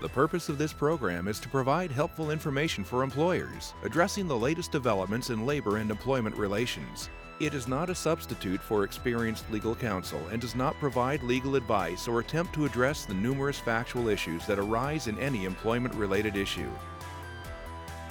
The 0.00 0.08
purpose 0.08 0.48
of 0.48 0.58
this 0.58 0.72
program 0.72 1.28
is 1.28 1.38
to 1.38 1.48
provide 1.48 1.92
helpful 1.92 2.32
information 2.32 2.82
for 2.82 3.04
employers, 3.04 3.72
addressing 3.84 4.26
the 4.26 4.36
latest 4.36 4.72
developments 4.72 5.30
in 5.30 5.46
labor 5.46 5.76
and 5.76 5.92
employment 5.92 6.36
relations. 6.36 7.08
It 7.42 7.52
is 7.54 7.66
not 7.66 7.90
a 7.90 7.94
substitute 7.94 8.62
for 8.62 8.84
experienced 8.84 9.50
legal 9.50 9.74
counsel 9.74 10.24
and 10.30 10.40
does 10.40 10.54
not 10.54 10.78
provide 10.78 11.24
legal 11.24 11.56
advice 11.56 12.06
or 12.06 12.20
attempt 12.20 12.54
to 12.54 12.66
address 12.66 13.04
the 13.04 13.14
numerous 13.14 13.58
factual 13.58 14.06
issues 14.06 14.46
that 14.46 14.60
arise 14.60 15.08
in 15.08 15.18
any 15.18 15.44
employment 15.44 15.92
related 15.96 16.36
issue. 16.36 16.70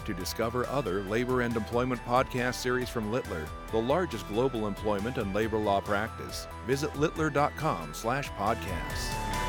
To 0.04 0.13
discover 0.13 0.67
other 0.67 1.04
labor 1.04 1.44
and 1.44 1.56
employment 1.56 2.02
podcast 2.06 2.56
series 2.56 2.89
from 2.89 3.10
Littler, 3.10 3.48
the 3.72 3.78
largest 3.78 4.28
global 4.28 4.67
employment 4.67 5.17
and 5.17 5.34
labor 5.34 5.60
law 5.60 5.80
practice, 5.80 6.46
visit 6.67 6.94
littler.com/podcasts. 7.00 9.40